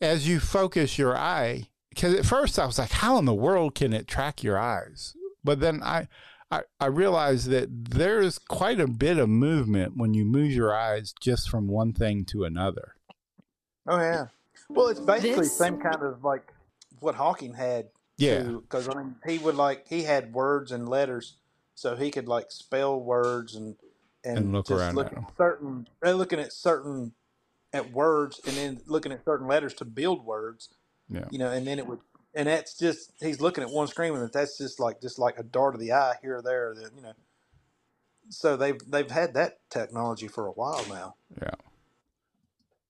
As 0.00 0.28
you 0.28 0.40
focus 0.40 0.98
your 0.98 1.16
eye, 1.16 1.68
because 1.90 2.14
at 2.14 2.26
first 2.26 2.58
I 2.58 2.66
was 2.66 2.78
like, 2.78 2.90
how 2.90 3.18
in 3.18 3.24
the 3.24 3.34
world 3.34 3.74
can 3.74 3.92
it 3.92 4.06
track 4.06 4.42
your 4.42 4.58
eyes? 4.58 5.14
But 5.42 5.60
then 5.60 5.82
I, 5.82 6.08
I, 6.50 6.62
I 6.80 6.86
realized 6.86 7.48
that 7.50 7.68
there's 7.90 8.38
quite 8.38 8.80
a 8.80 8.86
bit 8.88 9.18
of 9.18 9.28
movement 9.28 9.96
when 9.96 10.12
you 10.14 10.24
move 10.24 10.52
your 10.52 10.74
eyes 10.74 11.14
just 11.20 11.48
from 11.48 11.68
one 11.68 11.92
thing 11.92 12.24
to 12.26 12.44
another. 12.44 12.94
Oh 13.86 13.98
yeah. 13.98 14.26
Well, 14.68 14.88
it's 14.88 15.00
basically 15.00 15.40
This- 15.44 15.56
same 15.56 15.78
kind 15.80 16.02
of 16.02 16.24
like 16.24 16.52
what 17.00 17.14
Hawking 17.14 17.54
had. 17.54 17.88
Yeah. 18.16 18.42
Because 18.42 18.88
I 18.88 18.94
mean, 18.94 19.16
he 19.26 19.38
would 19.38 19.56
like 19.56 19.86
he 19.88 20.02
had 20.04 20.32
words 20.32 20.70
and 20.72 20.88
letters, 20.88 21.34
so 21.74 21.96
he 21.96 22.10
could 22.10 22.28
like 22.28 22.50
spell 22.50 22.98
words 23.00 23.54
and 23.56 23.76
and, 24.24 24.38
And 24.38 24.52
look 24.52 24.68
just 24.68 24.80
around 24.80 24.94
look 24.94 25.08
at 25.12 25.18
'em. 25.18 25.26
certain 25.36 25.88
uh, 26.04 26.12
looking 26.12 26.38
at 26.40 26.52
certain 26.52 27.12
at 27.74 27.92
words 27.92 28.40
and 28.46 28.56
then 28.56 28.80
looking 28.86 29.12
at 29.12 29.24
certain 29.24 29.46
letters 29.46 29.74
to 29.74 29.84
build 29.84 30.24
words. 30.24 30.70
Yeah. 31.10 31.26
You 31.30 31.38
know, 31.38 31.50
and 31.50 31.66
then 31.66 31.78
it 31.78 31.86
would. 31.86 31.98
And 32.36 32.48
that's 32.48 32.78
just 32.78 33.12
he's 33.20 33.40
looking 33.40 33.62
at 33.62 33.70
one 33.70 33.86
screen 33.86 34.14
and 34.14 34.32
that's 34.32 34.56
just 34.58 34.80
like 34.80 35.00
just 35.02 35.18
like 35.18 35.38
a 35.38 35.42
dart 35.42 35.74
of 35.74 35.80
the 35.80 35.92
eye 35.92 36.14
here 36.22 36.38
or 36.38 36.42
there. 36.42 36.74
That 36.74 36.90
you 36.96 37.02
know. 37.02 37.12
So 38.30 38.56
they've 38.56 38.78
they've 38.88 39.10
had 39.10 39.34
that 39.34 39.58
technology 39.70 40.28
for 40.28 40.46
a 40.46 40.52
while 40.52 40.84
now. 40.88 41.16
Yeah. 41.40 41.50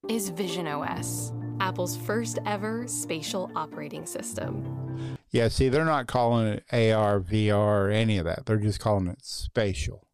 Is 0.09 0.29
Vision 0.29 0.67
OS, 0.67 1.33
Apple's 1.61 1.97
first 1.97 2.39
ever 2.45 2.87
spatial 2.87 3.51
operating 3.57 4.05
system. 4.05 5.17
Yeah, 5.31 5.49
see, 5.49 5.69
they're 5.69 5.85
not 5.85 6.07
calling 6.07 6.47
it 6.47 6.65
AR, 6.71 7.21
VR, 7.21 7.57
or 7.57 7.91
any 7.91 8.19
of 8.19 8.25
that. 8.27 8.47
They're 8.47 8.59
just 8.59 8.81
calling 8.81 9.09
it 9.09 9.25
spatial. 9.25 10.07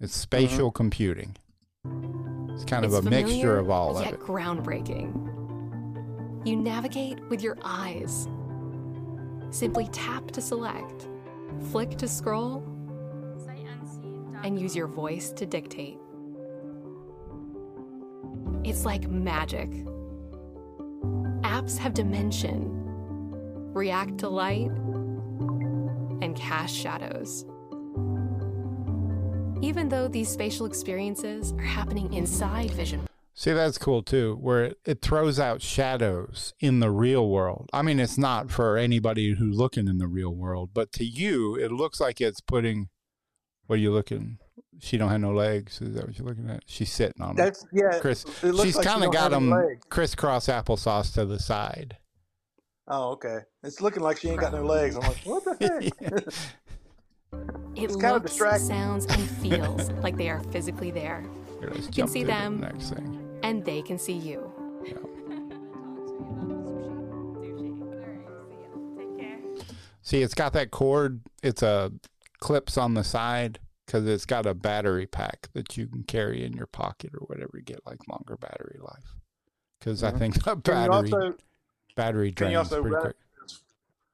It's 0.00 0.14
spatial 0.14 0.68
mm-hmm. 0.68 0.76
computing. 0.76 1.36
It's 2.54 2.64
kind 2.64 2.84
It's 2.84 2.94
of 2.94 3.06
a 3.06 3.10
mixture 3.10 3.58
of 3.58 3.70
all 3.70 3.96
of 3.96 4.04
yet 4.04 4.14
it. 4.14 4.20
groundbreaking. 4.20 5.26
You 6.46 6.56
navigate 6.56 7.20
with 7.28 7.42
your 7.42 7.56
eyes. 7.64 8.28
Simply 9.50 9.88
tap 9.92 10.30
to 10.32 10.40
select, 10.40 11.08
flick 11.70 11.96
to 11.98 12.08
scroll, 12.08 12.62
and 14.44 14.60
use 14.60 14.74
your 14.76 14.86
voice 14.86 15.30
to 15.32 15.46
dictate. 15.46 15.98
It's 18.64 18.84
like 18.84 19.08
magic. 19.08 19.70
Apps 21.42 21.78
have 21.78 21.94
dimension, 21.94 22.70
react 23.72 24.18
to 24.18 24.28
light, 24.28 24.70
and 26.20 26.36
cast 26.36 26.74
shadows. 26.74 27.46
Even 29.60 29.88
though 29.88 30.08
these 30.08 30.28
spatial 30.28 30.66
experiences 30.66 31.52
are 31.52 31.62
happening 31.62 32.12
inside 32.14 32.70
Vision 32.70 33.08
See, 33.38 33.52
that's 33.52 33.78
cool 33.78 34.02
too, 34.02 34.36
where 34.40 34.64
it, 34.64 34.78
it 34.84 35.00
throws 35.00 35.38
out 35.38 35.62
shadows 35.62 36.54
in 36.58 36.80
the 36.80 36.90
real 36.90 37.28
world. 37.28 37.70
I 37.72 37.82
mean, 37.82 38.00
it's 38.00 38.18
not 38.18 38.50
for 38.50 38.76
anybody 38.76 39.34
who's 39.34 39.56
looking 39.56 39.86
in 39.86 39.98
the 39.98 40.08
real 40.08 40.34
world, 40.34 40.70
but 40.74 40.90
to 40.94 41.04
you, 41.04 41.54
it 41.54 41.70
looks 41.70 42.00
like 42.00 42.20
it's 42.20 42.40
putting. 42.40 42.88
What 43.68 43.76
are 43.76 43.78
you 43.78 43.92
looking? 43.92 44.38
She 44.80 44.96
don't 44.96 45.10
have 45.10 45.20
no 45.20 45.30
legs. 45.30 45.80
Is 45.80 45.94
that 45.94 46.08
what 46.08 46.18
you're 46.18 46.26
looking 46.26 46.50
at? 46.50 46.64
She's 46.66 46.90
sitting 46.90 47.22
on 47.22 47.36
them. 47.36 47.44
That's 47.44 47.64
yeah. 47.72 48.00
Chris, 48.00 48.24
she's 48.40 48.74
like 48.74 48.84
kind 48.84 49.04
of 49.04 49.12
don't 49.12 49.12
got 49.12 49.22
have 49.30 49.34
any 49.34 49.50
them 49.50 49.50
legs. 49.50 49.84
crisscross 49.88 50.48
applesauce 50.48 51.14
to 51.14 51.24
the 51.24 51.38
side. 51.38 51.96
Oh, 52.88 53.10
okay. 53.10 53.38
It's 53.62 53.80
looking 53.80 54.02
like 54.02 54.18
she 54.18 54.30
ain't 54.30 54.40
got 54.40 54.52
no 54.52 54.64
legs. 54.64 54.96
I'm 54.96 55.02
like, 55.02 55.18
what 55.22 55.44
the 55.44 55.92
heck? 56.00 56.34
It 57.78 57.84
It's 57.84 57.94
kinda 57.94 58.14
looks, 58.14 58.30
distracting. 58.32 58.66
sounds, 58.68 59.06
and 59.06 59.28
feels 59.42 59.90
like 60.02 60.16
they 60.16 60.28
are 60.28 60.40
physically 60.50 60.90
there, 60.90 61.24
You 61.62 61.68
can 61.92 62.08
see 62.08 62.20
to 62.20 62.26
the 62.26 62.32
them. 62.32 62.60
next 62.60 62.90
thing. 62.90 63.38
and 63.44 63.64
they 63.64 63.82
can 63.82 63.98
see 63.98 64.14
you. 64.18 64.52
See, 70.02 70.22
it's 70.22 70.34
got 70.34 70.52
that 70.54 70.70
cord. 70.70 71.20
It's 71.42 71.62
a 71.62 71.92
clips 72.40 72.78
on 72.78 72.94
the 72.94 73.04
side 73.04 73.58
because 73.86 74.06
it's 74.06 74.24
got 74.24 74.46
a 74.46 74.54
battery 74.54 75.06
pack 75.06 75.48
that 75.52 75.76
you 75.76 75.86
can 75.86 76.02
carry 76.04 76.44
in 76.44 76.52
your 76.54 76.66
pocket 76.66 77.10
or 77.14 77.26
whatever 77.26 77.52
to 77.58 77.62
get 77.62 77.80
like 77.86 77.98
longer 78.08 78.36
battery 78.36 78.78
life. 78.80 79.16
Because 79.78 80.02
I 80.02 80.12
Mhm. 80.12 80.18
think 80.18 80.34
the 80.36 80.40
Can 80.40 80.56
you 80.56 80.62
battery 80.62 81.12
also, 81.12 81.36
battery 81.94 82.32
can 82.32 82.46
you 82.48 82.54
drains 82.54 82.72
also 82.72 82.82
pretty 82.82 82.96
quick. 82.96 83.16
as 83.44 83.62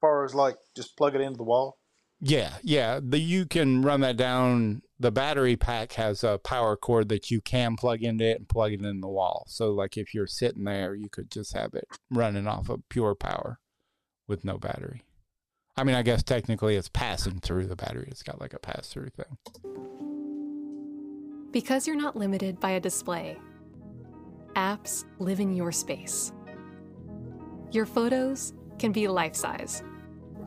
far 0.01 0.25
as 0.25 0.35
like 0.35 0.57
just 0.75 0.97
plug 0.97 1.15
it 1.15 1.21
into 1.21 1.37
the 1.37 1.43
wall? 1.43 1.77
Yeah, 2.21 2.53
yeah. 2.63 2.99
The 3.03 3.19
you 3.19 3.45
can 3.45 3.81
run 3.81 4.01
that 4.01 4.17
down. 4.17 4.81
The 4.99 5.11
battery 5.11 5.57
pack 5.57 5.93
has 5.93 6.23
a 6.23 6.37
power 6.37 6.77
cord 6.77 7.09
that 7.09 7.29
you 7.29 7.41
can 7.41 7.75
plug 7.75 8.01
into 8.01 8.25
it 8.25 8.37
and 8.37 8.47
plug 8.47 8.71
it 8.71 8.81
in 8.81 9.01
the 9.01 9.09
wall. 9.09 9.43
So 9.47 9.71
like 9.71 9.97
if 9.97 10.13
you're 10.13 10.27
sitting 10.27 10.63
there, 10.63 10.95
you 10.95 11.09
could 11.09 11.29
just 11.29 11.53
have 11.53 11.73
it 11.73 11.85
running 12.09 12.47
off 12.47 12.69
of 12.69 12.87
pure 12.89 13.13
power 13.15 13.59
with 14.27 14.45
no 14.45 14.57
battery. 14.57 15.03
I 15.77 15.83
mean, 15.83 15.95
I 15.95 16.03
guess 16.03 16.23
technically 16.23 16.77
it's 16.77 16.89
passing 16.89 17.41
through 17.41 17.67
the 17.67 17.75
battery. 17.75 18.07
It's 18.09 18.23
got 18.23 18.39
like 18.39 18.53
a 18.53 18.59
pass 18.59 18.87
through 18.87 19.09
thing. 19.09 19.37
Because 21.51 21.85
you're 21.85 21.97
not 21.97 22.15
limited 22.15 22.59
by 22.59 22.71
a 22.71 22.79
display, 22.79 23.37
apps 24.55 25.03
live 25.19 25.41
in 25.41 25.53
your 25.53 25.73
space. 25.73 26.31
Your 27.71 27.85
photos 27.85 28.53
can 28.79 28.93
be 28.93 29.07
life 29.09 29.35
size, 29.35 29.83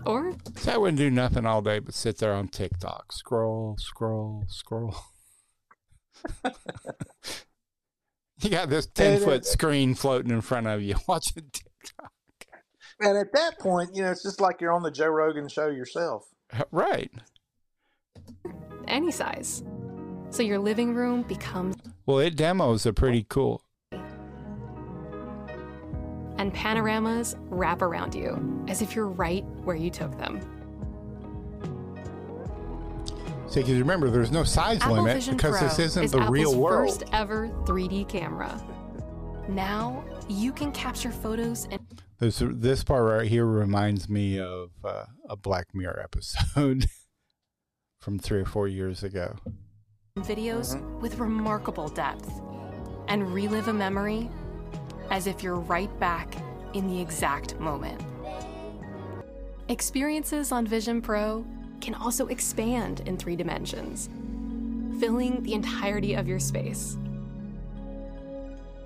or 0.09 0.33
So 0.57 0.73
I 0.73 0.77
wouldn't 0.79 0.97
do 0.99 1.11
nothing 1.11 1.45
all 1.45 1.61
day 1.61 1.79
but 1.79 1.95
sit 1.95 2.17
there 2.19 2.33
on 2.33 2.49
TikTok, 2.49 3.12
scroll, 3.12 3.77
scroll, 3.79 4.45
scroll. 4.49 4.97
you 8.41 8.50
got 8.50 8.71
this 8.71 8.87
ten 8.87 9.23
uh, 9.23 9.25
foot 9.25 9.45
screen 9.47 9.95
floating 9.95 10.31
in 10.31 10.41
front 10.41 10.67
of 10.67 10.83
you 10.83 10.97
watching 11.09 11.45
TikTok. 11.53 12.11
And 13.00 13.17
at 13.17 13.33
that 13.35 13.61
point, 13.61 13.91
you 13.95 14.03
know, 14.03 14.11
it's 14.11 14.23
just 14.25 14.41
like 14.41 14.61
you're 14.61 14.73
on 14.73 14.83
the 14.83 14.91
Joe 14.91 15.07
Rogan 15.09 15.47
show 15.49 15.69
yourself. 15.69 16.27
Right. 16.73 17.12
any 18.88 19.12
size. 19.12 19.62
So 20.31 20.43
your 20.43 20.59
living 20.59 20.95
room 20.95 21.23
becomes, 21.23 21.77
Well, 22.07 22.19
it 22.19 22.35
demos 22.35 22.87
are 22.87 22.93
pretty 22.93 23.25
cool. 23.29 23.62
And 26.49 26.55
panoramas 26.55 27.37
wrap 27.50 27.83
around 27.83 28.14
you 28.14 28.64
as 28.69 28.81
if 28.81 28.97
you're 28.97 29.07
right 29.07 29.45
where 29.64 29.76
you 29.76 29.90
took 29.90 30.17
them. 30.17 30.40
See, 33.49 33.61
because 33.61 33.78
remember, 33.78 34.09
there's 34.09 34.31
no 34.31 34.45
size 34.45 34.81
Apple 34.81 34.97
limit 34.97 35.17
Vision 35.17 35.37
because 35.37 35.59
Pro 35.59 35.69
this 35.69 35.78
isn't 35.78 36.05
is 36.05 36.12
the 36.12 36.19
Apple's 36.19 36.31
real 36.31 36.59
world. 36.59 36.88
first 36.88 37.05
ever 37.12 37.49
3D 37.67 38.09
camera. 38.09 38.62
Now 39.47 40.02
you 40.26 40.52
can 40.52 40.73
capture 40.73 41.11
photos 41.11 41.69
and 41.71 41.81
This 42.19 42.43
this 42.43 42.83
part 42.83 43.05
right 43.05 43.28
here 43.28 43.45
reminds 43.45 44.09
me 44.09 44.38
of 44.38 44.71
uh, 44.83 45.05
a 45.28 45.37
Black 45.37 45.75
Mirror 45.75 46.00
episode 46.05 46.87
from 48.00 48.19
three 48.19 48.40
or 48.40 48.47
four 48.47 48.69
years 48.69 49.02
ago. 49.02 49.37
Videos 50.21 50.81
with 51.00 51.19
remarkable 51.19 51.88
depth 51.88 52.40
and 53.09 53.35
relive 53.35 53.69
a 53.69 53.73
memory 53.73 54.31
as 55.11 55.27
if 55.27 55.43
you're 55.43 55.57
right 55.57 55.91
back 55.99 56.35
in 56.75 56.87
the 56.88 57.00
exact 57.00 57.59
moment. 57.59 58.00
Experiences 59.69 60.53
on 60.53 60.67
Vision 60.67 61.00
Pro 61.03 61.45
can 61.81 61.95
also 61.95 62.27
expand 62.29 63.00
in 63.07 63.17
three 63.17 63.37
dimensions, 63.37 64.09
filling 64.99 65.43
the 65.43 65.55
entirety 65.55 66.15
of 66.15 66.27
your 66.27 66.38
space. 66.38 66.97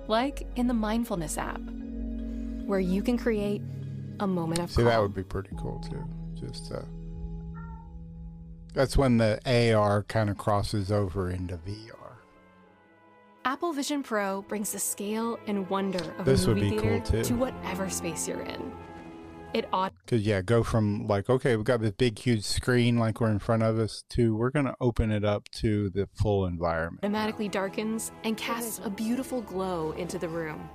Like 0.07 0.45
in 0.55 0.67
the 0.67 0.73
Mindfulness 0.73 1.37
app, 1.37 1.61
where 2.65 2.79
you 2.79 3.01
can 3.01 3.17
create 3.17 3.61
a 4.19 4.27
moment 4.27 4.59
of 4.59 4.71
See, 4.71 4.83
that 4.83 5.01
would 5.01 5.15
be 5.15 5.23
pretty 5.23 5.49
cool 5.57 5.79
too. 5.89 6.03
Just 6.45 6.71
uh, 6.71 6.81
that's 8.73 8.97
when 8.97 9.17
the 9.17 9.39
AR 9.73 10.03
kind 10.03 10.29
of 10.29 10.37
crosses 10.37 10.91
over 10.91 11.29
into 11.29 11.57
VR. 11.57 12.12
Apple 13.45 13.73
Vision 13.73 14.03
Pro 14.03 14.41
brings 14.43 14.71
the 14.71 14.79
scale 14.79 15.37
and 15.47 15.69
wonder 15.69 16.03
of 16.17 16.25
This 16.25 16.45
a 16.45 16.49
movie 16.49 16.71
cool, 16.71 16.79
theater 16.79 16.99
too. 17.05 17.23
to 17.23 17.33
whatever 17.35 17.89
space 17.89 18.27
you're 18.27 18.41
in. 18.41 18.71
It 19.53 19.67
ought 19.71 19.93
Cause 20.07 20.21
yeah, 20.21 20.41
go 20.41 20.63
from 20.63 21.07
like 21.07 21.29
okay, 21.29 21.55
we've 21.55 21.65
got 21.65 21.81
this 21.81 21.91
big 21.91 22.17
huge 22.17 22.43
screen 22.43 22.97
like 22.97 23.19
we're 23.19 23.29
in 23.29 23.39
front 23.39 23.61
of 23.61 23.77
us 23.77 24.03
to 24.11 24.35
we're 24.35 24.49
gonna 24.49 24.75
open 24.79 25.11
it 25.11 25.25
up 25.25 25.47
to 25.55 25.89
the 25.89 26.07
full 26.15 26.45
environment. 26.45 27.03
automatically 27.03 27.49
darkens 27.49 28.11
and 28.23 28.37
casts 28.37 28.79
a 28.83 28.89
beautiful 28.89 29.41
glow 29.41 29.91
into 29.91 30.17
the 30.17 30.27
room. 30.29 30.69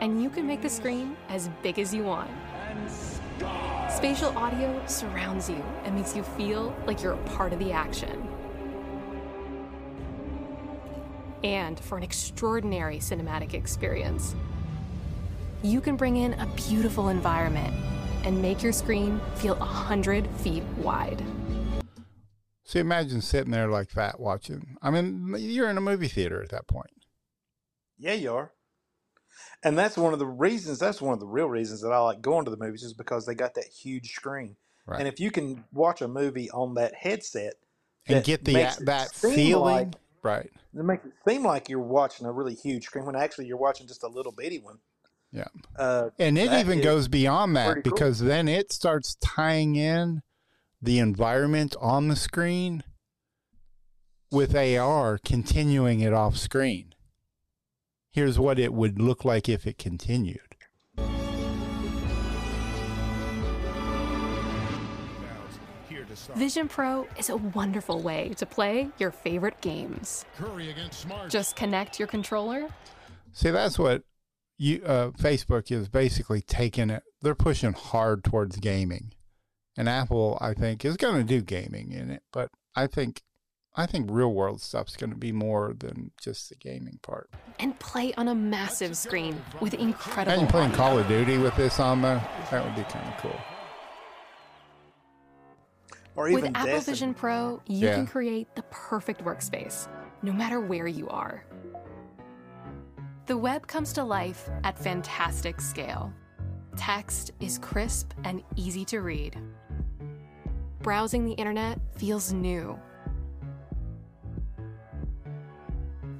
And 0.00 0.22
you 0.22 0.30
can 0.30 0.46
make 0.46 0.62
the 0.62 0.70
screen 0.70 1.16
as 1.28 1.50
big 1.62 1.78
as 1.78 1.92
you 1.92 2.04
want. 2.04 2.30
Spatial 3.90 4.30
audio 4.38 4.80
surrounds 4.86 5.50
you 5.50 5.62
and 5.84 5.94
makes 5.96 6.16
you 6.16 6.22
feel 6.22 6.74
like 6.86 7.02
you're 7.02 7.14
a 7.14 7.24
part 7.24 7.52
of 7.52 7.58
the 7.58 7.72
action. 7.72 8.29
And 11.42 11.78
for 11.80 11.96
an 11.96 12.02
extraordinary 12.04 12.98
cinematic 12.98 13.54
experience, 13.54 14.34
you 15.62 15.80
can 15.80 15.96
bring 15.96 16.16
in 16.16 16.34
a 16.34 16.46
beautiful 16.56 17.08
environment 17.08 17.74
and 18.24 18.40
make 18.40 18.62
your 18.62 18.72
screen 18.72 19.20
feel 19.36 19.54
a 19.54 19.64
hundred 19.64 20.28
feet 20.36 20.62
wide. 20.78 21.24
So 22.64 22.78
imagine 22.78 23.20
sitting 23.20 23.50
there 23.50 23.68
like 23.68 23.90
that 23.92 24.20
watching. 24.20 24.76
I 24.82 24.90
mean, 24.90 25.34
you're 25.38 25.70
in 25.70 25.76
a 25.78 25.80
movie 25.80 26.08
theater 26.08 26.42
at 26.42 26.50
that 26.50 26.68
point. 26.68 26.90
Yeah, 27.98 28.12
you 28.12 28.32
are. 28.32 28.52
And 29.62 29.78
that's 29.78 29.96
one 29.96 30.12
of 30.12 30.18
the 30.18 30.26
reasons. 30.26 30.78
That's 30.78 31.00
one 31.00 31.12
of 31.14 31.20
the 31.20 31.26
real 31.26 31.48
reasons 31.48 31.80
that 31.82 31.90
I 31.92 31.98
like 31.98 32.20
going 32.20 32.44
to 32.44 32.50
the 32.50 32.56
movies 32.56 32.82
is 32.82 32.94
because 32.94 33.26
they 33.26 33.34
got 33.34 33.54
that 33.54 33.64
huge 33.64 34.12
screen. 34.12 34.56
Right. 34.86 34.98
And 35.00 35.08
if 35.08 35.18
you 35.20 35.30
can 35.30 35.64
watch 35.72 36.00
a 36.00 36.08
movie 36.08 36.50
on 36.50 36.74
that 36.74 36.94
headset 36.94 37.54
and 38.06 38.18
that 38.18 38.24
get 38.24 38.44
the 38.44 38.54
makes 38.54 38.78
a- 38.78 38.82
it 38.82 38.86
that 38.86 39.12
feeling, 39.12 39.62
like- 39.90 39.94
right? 40.22 40.50
it 40.74 40.84
makes 40.84 41.04
it 41.06 41.12
seem 41.28 41.44
like 41.44 41.68
you're 41.68 41.78
watching 41.80 42.26
a 42.26 42.32
really 42.32 42.54
huge 42.54 42.84
screen 42.84 43.04
when 43.06 43.16
actually 43.16 43.46
you're 43.46 43.56
watching 43.56 43.86
just 43.86 44.02
a 44.02 44.08
little 44.08 44.32
bitty 44.32 44.58
one. 44.58 44.78
Yeah. 45.32 45.48
Uh, 45.76 46.10
And 46.18 46.36
it 46.36 46.52
even 46.52 46.80
goes 46.80 47.06
beyond 47.08 47.56
that 47.56 47.72
pretty 47.72 47.88
cool. 47.88 47.96
because 47.96 48.20
then 48.20 48.48
it 48.48 48.72
starts 48.72 49.16
tying 49.22 49.76
in 49.76 50.22
the 50.82 50.98
environment 50.98 51.76
on 51.80 52.08
the 52.08 52.16
screen 52.16 52.82
with 54.32 54.54
AR, 54.56 55.18
continuing 55.24 56.00
it 56.00 56.12
off 56.12 56.36
screen. 56.36 56.94
Here's 58.12 58.38
what 58.38 58.58
it 58.58 58.72
would 58.72 59.00
look 59.00 59.24
like 59.24 59.48
if 59.48 59.66
it 59.66 59.78
continued. 59.78 60.49
Vision 66.36 66.68
Pro 66.68 67.06
is 67.18 67.30
a 67.30 67.36
wonderful 67.36 68.00
way 68.00 68.30
to 68.36 68.46
play 68.46 68.88
your 68.98 69.10
favorite 69.10 69.60
games. 69.60 70.24
Curry 70.36 70.70
against 70.70 71.00
Smart. 71.00 71.30
Just 71.30 71.56
connect 71.56 71.98
your 71.98 72.08
controller 72.08 72.68
See, 73.32 73.50
that's 73.50 73.78
what 73.78 74.02
you 74.58 74.82
uh, 74.84 75.10
Facebook 75.10 75.70
is 75.70 75.88
basically 75.88 76.40
taking 76.40 76.90
it. 76.90 77.02
They're 77.22 77.34
pushing 77.34 77.72
hard 77.72 78.24
towards 78.24 78.56
gaming, 78.56 79.12
and 79.76 79.88
Apple, 79.88 80.38
I 80.40 80.54
think, 80.54 80.84
is 80.84 80.96
going 80.96 81.16
to 81.16 81.24
do 81.24 81.40
gaming 81.40 81.92
in 81.92 82.10
it. 82.10 82.22
But 82.32 82.50
I 82.74 82.86
think, 82.86 83.22
I 83.76 83.86
think 83.86 84.08
real 84.10 84.32
world 84.32 84.60
stuff's 84.60 84.96
going 84.96 85.10
to 85.10 85.16
be 85.16 85.32
more 85.32 85.74
than 85.78 86.10
just 86.20 86.48
the 86.48 86.56
gaming 86.56 86.98
part. 87.02 87.30
and 87.58 87.78
play 87.78 88.12
on 88.14 88.28
a 88.28 88.34
massive 88.34 88.96
screen 88.96 89.40
with 89.60 89.74
incredible 89.74 90.32
Imagine 90.32 90.50
playing 90.50 90.70
audio. 90.72 90.76
Call 90.76 90.98
of 90.98 91.08
Duty 91.08 91.38
with 91.38 91.56
this 91.56 91.78
on 91.78 92.02
there. 92.02 92.26
That 92.50 92.64
would 92.64 92.74
be 92.74 92.82
kind 92.90 93.06
of 93.06 93.16
cool. 93.20 93.40
Or 96.20 96.32
With 96.32 96.50
Apple 96.54 96.80
Vision 96.80 97.14
Pro, 97.14 97.62
you 97.66 97.88
Yeah. 97.88 97.94
can 97.94 98.06
create 98.06 98.54
the 98.54 98.62
perfect 98.70 99.24
workspace, 99.24 99.88
no 100.22 100.32
matter 100.32 100.60
where 100.60 100.86
you 100.86 101.08
are. 101.08 101.44
The 103.26 103.36
web 103.38 103.66
comes 103.66 103.92
to 103.94 104.04
life 104.04 104.50
at 104.64 104.78
fantastic 104.78 105.60
scale. 105.60 106.12
Text 106.76 107.30
is 107.40 107.58
crisp 107.58 108.12
and 108.24 108.42
easy 108.56 108.84
to 108.86 109.00
read. 109.00 109.38
Browsing 110.82 111.24
the 111.24 111.32
internet 111.32 111.78
feels 111.96 112.32
new. 112.32 112.78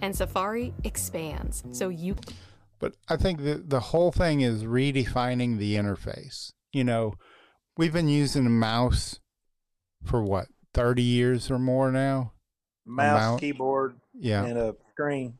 And 0.01 0.17
Safari 0.17 0.73
expands 0.85 1.63
so 1.73 1.89
you 1.91 2.17
But 2.79 2.95
I 3.09 3.17
think 3.17 3.43
the 3.43 3.63
the 3.67 3.81
whole 3.81 4.13
thing 4.13 4.41
is 4.41 4.65
redefining 4.65 5.59
the 5.59 5.75
interface. 5.77 6.53
You 6.73 6.85
know, 6.85 7.15
we've 7.77 7.93
been 7.93 8.09
using 8.09 8.47
a 8.47 8.51
mouse 8.51 9.19
for 10.05 10.23
what 10.23 10.49
thirty 10.75 11.03
years 11.03 11.51
or 11.51 11.59
more 11.59 11.91
now. 11.93 12.33
mouse, 12.87 13.21
Mount- 13.21 13.41
keyboard, 13.41 13.95
Yeah, 14.15 14.45
and 14.45 14.59
a 14.59 14.75
screen. 14.93 15.39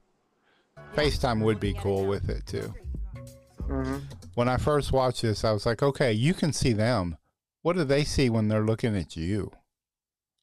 FaceTime 0.95 1.43
would 1.43 1.61
be 1.61 1.75
cool 1.75 2.07
with 2.07 2.29
it 2.29 2.47
too. 2.47 2.75
hmm 3.67 3.99
When 4.35 4.49
I 4.49 4.57
first 4.57 4.93
watched 4.93 5.23
this, 5.23 5.45
I 5.45 5.53
was 5.53 5.67
like, 5.67 5.83
okay, 5.83 6.13
you 6.13 6.35
can 6.35 6.53
see 6.53 6.73
them. 6.73 7.17
What 7.63 7.77
do 7.77 7.85
they 7.85 8.05
see 8.05 8.31
when 8.31 8.49
they're 8.49 8.65
looking 8.65 8.97
at 8.97 9.17
you? 9.17 9.53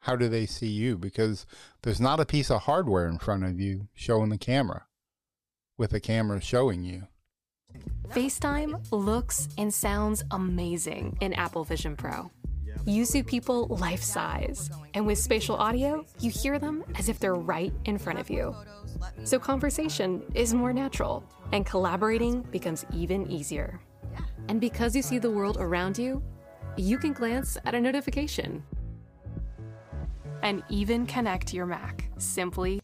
How 0.02 0.16
do 0.16 0.30
they 0.30 0.46
see 0.46 0.68
you? 0.70 0.98
Because 0.98 1.46
there's 1.82 2.00
not 2.00 2.20
a 2.20 2.26
piece 2.26 2.52
of 2.52 2.62
hardware 2.64 3.08
in 3.08 3.18
front 3.18 3.44
of 3.44 3.60
you 3.60 3.88
showing 3.94 4.30
the 4.30 4.38
camera, 4.38 4.86
with 5.78 5.90
the 5.92 6.00
camera 6.00 6.40
showing 6.40 6.84
you. 6.84 7.08
FaceTime 8.10 8.86
looks 8.92 9.50
and 9.58 9.74
sounds 9.74 10.24
amazing 10.32 11.18
in 11.20 11.34
Apple 11.34 11.64
Vision 11.64 11.96
Pro. 11.96 12.32
You 12.86 13.06
see 13.06 13.24
people 13.24 13.68
life 13.68 14.02
size, 14.02 14.70
and 14.94 15.06
with 15.06 15.18
spatial 15.18 15.56
audio, 15.56 16.06
you 16.20 16.32
hear 16.32 16.60
them 16.60 16.84
as 16.96 17.10
if 17.10 17.20
they're 17.20 17.36
right 17.36 17.74
in 17.86 17.98
front 17.98 18.20
of 18.20 18.30
you. 18.30 18.56
So 19.24 19.40
conversation 19.40 20.24
is 20.34 20.54
more 20.54 20.74
natural, 20.74 21.24
and 21.52 21.66
collaborating 21.66 22.42
becomes 22.44 22.86
even 22.94 23.30
easier. 23.32 23.80
And 24.50 24.62
because 24.62 24.96
you 24.96 25.02
see 25.02 25.20
the 25.20 25.32
world 25.32 25.58
around 25.60 25.98
you, 25.98 26.24
you 26.78 26.98
can 26.98 27.14
glance 27.14 27.58
at 27.66 27.76
a 27.76 27.82
notification 27.82 28.64
and 30.44 30.64
even 30.70 31.06
connect 31.06 31.54
your 31.54 31.66
Mac 31.66 32.10
simply 32.18 32.80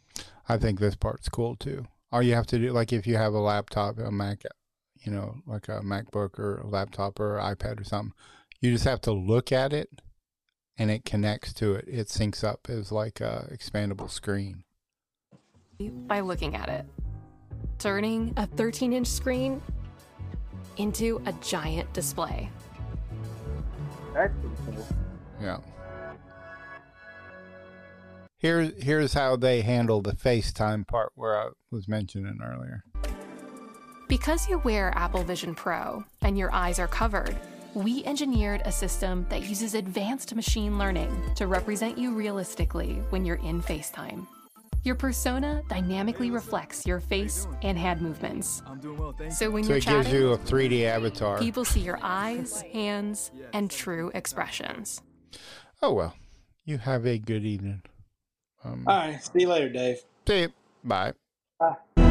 I 0.48 0.58
think 0.58 0.80
this 0.80 0.96
part's 0.96 1.30
cool 1.30 1.56
too. 1.56 1.86
All 2.12 2.22
you 2.22 2.36
have 2.36 2.48
to 2.48 2.60
do, 2.60 2.72
like 2.72 2.94
if 2.94 3.08
you 3.08 3.16
have 3.16 3.34
a 3.34 3.40
laptop, 3.40 3.98
a 3.98 4.12
Mac, 4.12 4.44
you 5.02 5.12
know, 5.12 5.36
like 5.48 5.68
a 5.68 5.80
MacBook 5.82 6.38
or 6.38 6.58
a 6.58 6.68
laptop 6.68 7.20
or 7.20 7.38
iPad 7.38 7.80
or 7.80 7.84
something, 7.84 8.14
you 8.64 8.72
just 8.72 8.86
have 8.86 9.02
to 9.02 9.12
look 9.12 9.52
at 9.52 9.74
it 9.74 9.90
and 10.78 10.90
it 10.90 11.04
connects 11.04 11.52
to 11.54 11.74
it. 11.74 11.86
It 11.86 12.08
syncs 12.08 12.46
up 12.46 12.68
as 12.70 12.94
like 12.94 13.20
a 13.20 13.50
expandable 13.52 14.10
screen. 14.10 14.64
by 15.80 16.22
looking 16.22 16.56
at 16.56 16.70
it, 16.70 16.86
turning 17.78 18.34
a 18.38 18.48
13 18.48 18.94
inch 18.94 19.08
screen 19.08 19.62
into 20.78 21.22
a 21.26 21.34
giant 21.34 21.92
display. 21.92 22.50
That's 24.14 24.34
pretty 24.40 24.78
cool. 24.78 24.88
Yeah. 25.42 25.58
Here, 28.38 28.72
here's 28.78 29.14
how 29.14 29.36
they 29.36 29.62
handle 29.62 30.02
the 30.02 30.14
FaceTime 30.14 30.88
part 30.88 31.12
where 31.16 31.38
I 31.38 31.50
was 31.70 31.90
mentioning 31.90 32.40
earlier. 32.42 32.84
Because 34.08 34.48
you 34.48 34.60
wear 34.60 34.94
Apple 34.96 35.24
Vision 35.24 35.54
Pro 35.54 36.06
and 36.22 36.38
your 36.38 36.54
eyes 36.54 36.80
are 36.80 36.88
covered, 36.88 37.38
we 37.76 38.04
engineered 38.06 38.62
a 38.66 38.72
system 38.72 39.26
that 39.30 39.44
uses 39.44 39.74
advanced 39.76 40.34
machine 40.36 40.78
learning 40.78 41.12
to 41.36 41.48
represent 41.48 41.98
you 41.98 42.14
realistically 42.14 42.96
when 43.10 43.26
you're 43.26 43.38
in 43.38 43.62
FaceTime. 43.62 44.28
Your 44.84 44.96
persona 44.96 45.62
dynamically 45.70 46.30
reflects 46.30 46.86
your 46.86 47.00
face 47.00 47.48
and 47.62 47.78
hand 47.78 48.02
movements. 48.02 48.62
So 49.30 49.50
when 49.50 49.64
So 49.64 49.70
you're 49.70 49.78
it 49.78 49.82
chatting, 49.82 50.02
gives 50.04 50.14
you 50.14 50.32
a 50.34 50.38
3D 50.38 50.84
avatar. 50.84 51.38
people 51.40 51.64
see 51.64 51.80
your 51.80 52.00
eyes, 52.02 52.62
hands, 52.74 53.32
and 53.54 53.72
true 53.72 54.12
expressions. 54.14 55.02
Oh 55.82 55.94
well, 55.94 56.16
you 56.66 56.78
have 56.80 57.06
a 57.06 57.18
good 57.18 57.46
evening. 57.46 57.82
Um, 58.66 58.84
All 58.88 58.98
right. 58.98 59.24
See 59.24 59.32
you 59.42 59.48
later, 59.50 59.70
Dave. 59.70 59.98
see 60.28 60.42
you. 60.42 60.50
Bye. 60.84 61.14
Bye. 61.60 62.03